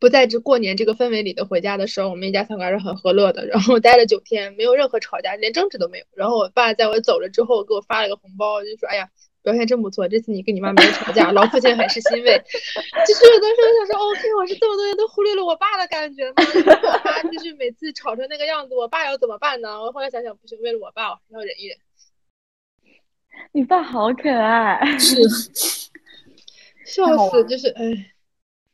[0.00, 3.46] 不在这过年这个氛围里的回家的时候，我们一家三口还是很和乐的。
[3.46, 6.04] 然后待了九天，没有任何吵架，连争执都没有。
[6.14, 9.08] 然后我爸在我走了之后，给我发了个红包，就说：“哎呀，
[9.44, 12.42] 表现真不错，这次你跟你妈没有吵架，老父亲很是欣慰。”
[13.06, 16.34] 其实有的时候想说，OK，我是这么多年都忽略了我爸的感觉吗？
[17.30, 19.80] 就是每次吵成那个样子，我爸要怎么办呢？
[19.80, 21.76] 我后来想想，不行，为了我爸，我要忍一忍。
[23.52, 25.16] 你爸好可爱，是
[26.86, 28.10] 笑死，就是哎。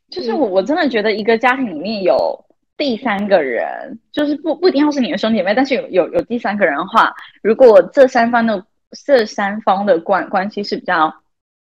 [0.09, 2.45] 就是我，我真的觉得一个家庭里面有
[2.77, 8.67] 第三个人，就是不不一定要是你的兄弟姐妹，但是有有有第三个人的话，如果这三方的
[9.07, 11.13] 这三方的关关系是比较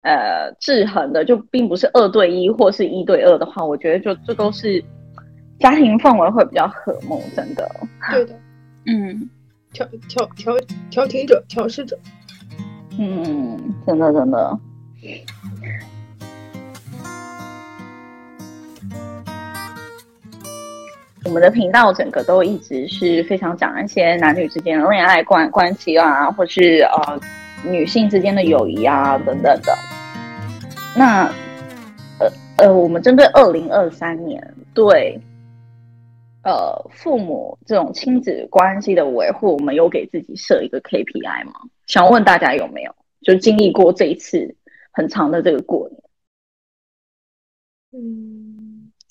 [0.03, 4.83] 呃制衡的，就并不是二对一或是一对二的话，我觉得就这都是
[5.59, 7.69] 家庭氛围会比较和睦，真的。
[8.11, 8.35] 对的，
[8.87, 9.29] 嗯，
[9.73, 10.55] 调调调
[10.91, 11.99] 调停者，调试者，
[12.99, 14.59] 嗯，真的真的。
[21.31, 27.21] 我们的频道整个都一直是非常讲一些男女之间的恋爱关关系啊，或是呃
[27.65, 29.73] 女性之间的友谊啊等等的。
[30.97, 31.27] 那
[32.19, 34.43] 呃呃，我们针对二零二三年
[34.75, 35.17] 对
[36.43, 41.53] 呃父母这种亲子关系的维护，我们有给自己设一个 KPI 吗？
[41.87, 44.53] 想问大家有没有就经历过这一次
[44.91, 46.03] 很长的这个过年？
[47.93, 48.30] 嗯，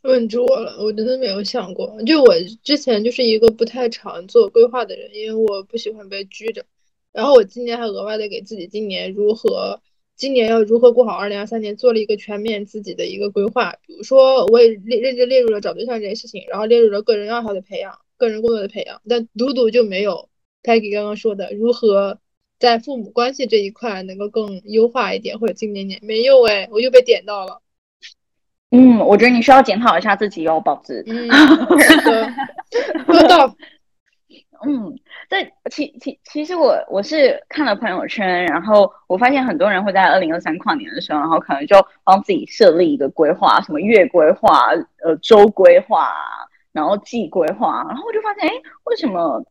[0.04, 2.02] 问住我了，我真的没有想过。
[2.04, 2.34] 就我
[2.64, 6.66] 之前就是一个不太常做规划的人，因为我不喜欢被拘着。
[7.12, 9.82] 然后我今年还额外的给自己今年如何。
[10.16, 13.74] 今年要如何过好二零二三年，做了一个全面自己的一个规划。
[13.88, 19.02] 比如说，我也列认真列入了找对象这件事情，然后列入了个人爱好的培养、个人工作的培养。
[19.08, 20.28] 但独独就没有
[20.62, 22.20] Peggy 刚刚说的如何
[22.60, 27.62] 在父母关系这一块能够更优化一点，或者今年年没有哎，我又被点到了。
[28.72, 31.03] 嗯，我觉得你需要检讨一下自己哦，宝子。
[31.07, 31.28] 嗯，
[33.11, 33.53] 说到。
[34.61, 34.93] 嗯，
[35.30, 44.67] 在其其其实我我是看了朋友圈，然后我发现很多人会在二零二三跨年的时候，然后可能就帮自己设立一个规划，什么月规划、
[45.01, 46.09] 呃周规划，
[46.74, 48.53] 然后季规划，然后我就发现，哎，
[48.84, 49.41] 为什么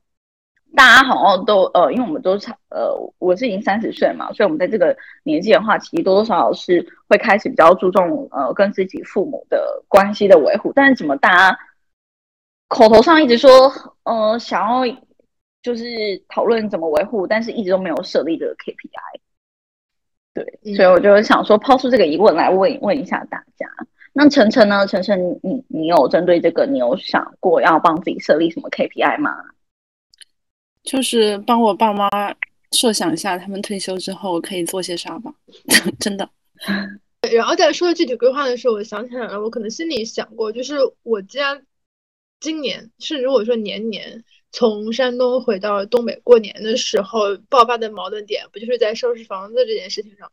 [0.74, 11.58] 大家好像都呃，因为我们都差呃，我是已经三十岁嘛，所以我们在这个年纪的话，其实多多少少是会开始比较注重呃跟自己父母的关系的维护，但是怎么大家？
[12.68, 14.96] 口头上一直说，呃，想要
[15.62, 15.84] 就是
[16.28, 19.20] 讨论怎么维护，但是一直都没有设立这个 KPI。
[20.34, 23.66] 对，所以我就想说抛出这个疑问来问问一下大家。
[24.12, 24.86] 那晨晨呢？
[24.86, 29.32] 晨晨，你你有针对这个，你有想过要帮自己设立什么 KPI 吗？
[30.90, 32.08] 就是帮我爸妈
[32.72, 35.32] 设想一下，他们退休之后可以做些啥吧。
[36.00, 36.28] 真的。
[37.32, 41.64] 然后在说具体规划的时候，我想起来了，我可能心里想过，就是我既然。
[42.40, 44.22] 今年是如果说年年
[44.52, 50.30] 从山东回到东北过年的时候爆发的矛盾点，不就是在收拾房子这件事情上？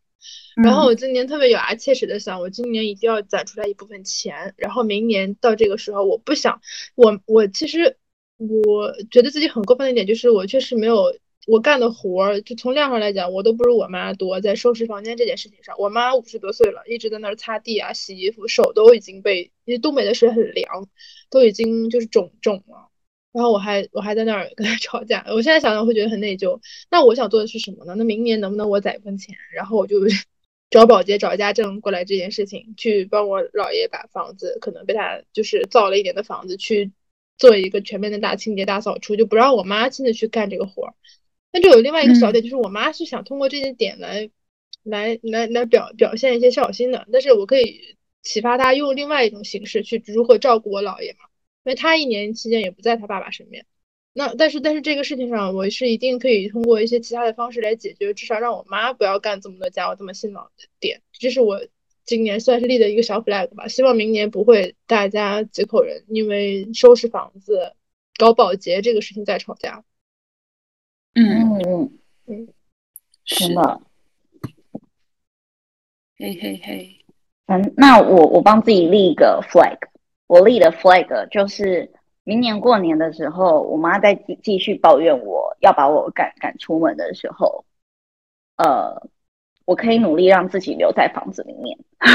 [0.64, 6.62] 然后我今年特别咬牙切齿的想，我今年一定要攒出来一部分钱，然后明年到这个时候，我不想
[6.94, 7.98] 我我其实
[8.38, 11.16] 我觉得自己很过分的一点就是我确实没有。
[11.48, 14.42] 我干的活儿，就从量上来讲，我都不如我妈多。
[14.42, 20.90] 在收拾房间这件事情上，我妈五十多岁了，一直在那儿擦地啊、洗衣服，手都已经被，因为东北的水很凉，
[21.30, 22.90] 都已经就是肿肿了。
[23.32, 25.24] 然后我还我还在那儿跟她 吵架。
[25.30, 26.60] 我现在想想会觉得很内疚。
[26.90, 27.94] 那我想做的是什么呢？
[27.96, 30.00] 那明年能不能我攒一份钱，然后我就
[30.72, 36.92] 找保洁、找家政过来这件事情，去帮我姥爷把房子可能被他就是造了一点的房子去
[37.38, 40.94] 做一个全面的大清洁、大扫除，就不让我妈亲自去干这个活儿。
[41.52, 44.30] 那就有另外一个小点，就是我妈是想通过这些点来，
[44.84, 51.20] 来来来表表现一些孝心的，但是我可以启发她用另外一种形式去如何照顾我姥爷嘛，
[51.64, 53.66] 因为他一年期间也不在他爸爸身边。
[54.18, 61.02] 那但是但是这个事情上，我是一定可以通过一些其他的方式来解决，至少让我妈不要干这么多家务这么辛劳的点。
[61.12, 61.62] 这是我
[62.06, 67.74] 今年算是立的一个小 flag 吧，希望明年不会大家几口人因为收拾房子、
[68.18, 69.84] 搞保洁这个事情再吵架。
[71.16, 71.58] 嗯。
[71.60, 72.48] 嗯嗯，
[73.24, 73.82] 是的，
[76.18, 77.06] 嘿嘿嘿，
[77.48, 79.78] 嗯，那我我帮自己立一个 flag，
[80.28, 81.92] 我立的 flag 就是
[82.24, 87.66] 明年过年的时候，我妈再继继续抱怨我要把我赶赶出门的时候，
[88.58, 89.10] 呃。
[89.66, 91.76] 我可以努力让自己留在房子里面，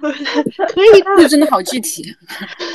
[0.00, 2.04] 可以，这真的好具体，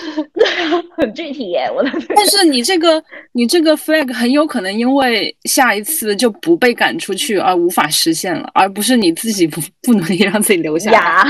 [0.96, 1.70] 很具体耶！
[1.76, 11.24] 我的，但是你这个你这个 flag 很有可能因为下一次就不被赶出去而无法实现了，而不是你自己不不努力让自己留下来。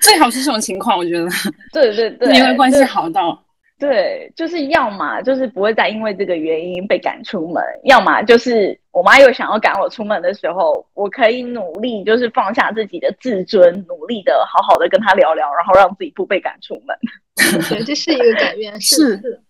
[0.00, 1.26] 最好是这种情况，我觉得。
[1.72, 3.42] 对对对，因为关系好到。
[3.78, 16.96] 对，就是要么就是不会再因为这个原因被赶出门，要么就是我妈又想要赶我出门的时候，我可以努力就是放下自己的自尊，努力的好好的跟她聊聊，然后让自己不被赶出门。
[17.68, 19.42] 对，这是一个改变，是是。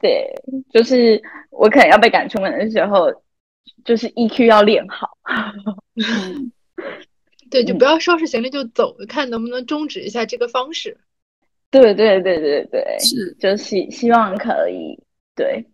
[0.00, 0.28] 对，
[0.72, 3.12] 就是我可能要被赶出门的时候，
[3.84, 5.16] 就是 EQ 要练好。
[7.50, 10.98] 对，就不要收拾行李就走，看能不能终止一下这个方式。
[11.70, 14.98] 对对对对对，是，就希希望可以
[15.36, 15.64] 对。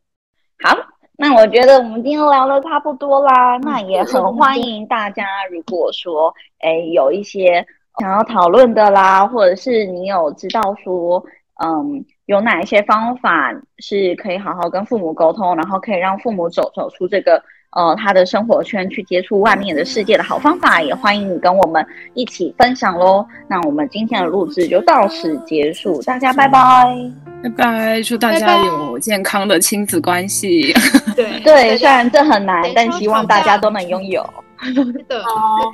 [0.63, 0.77] 好，
[1.17, 7.65] 那我觉得我们今天聊的差不多啦，那也很欢迎大家，如果说哎有一些
[8.01, 11.25] 想要讨论的啦，或者是你有知道说，
[11.65, 17.41] 嗯，有哪一些方法是可以好好跟父母沟通，然后可以让父母走走出这个
[17.75, 23.27] 呃他的生活圈去接触外面的世界的好方法，也欢迎你跟我们一起分享喽。
[23.49, 26.95] 那我们今天的录制就到此结束，大家拜拜，
[27.43, 30.73] 拜拜，祝大家有健康的亲子关系。
[31.15, 34.25] 对对，虽然这很难，但希望大家都能拥有。
[34.61, 34.73] 是
[35.09, 35.23] 的，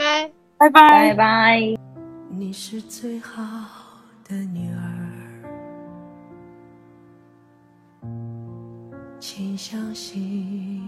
[0.58, 1.60] 拜拜，拜拜拜。
[2.32, 3.42] 你是最好
[4.28, 4.80] 的女儿，
[9.18, 10.79] 请相信。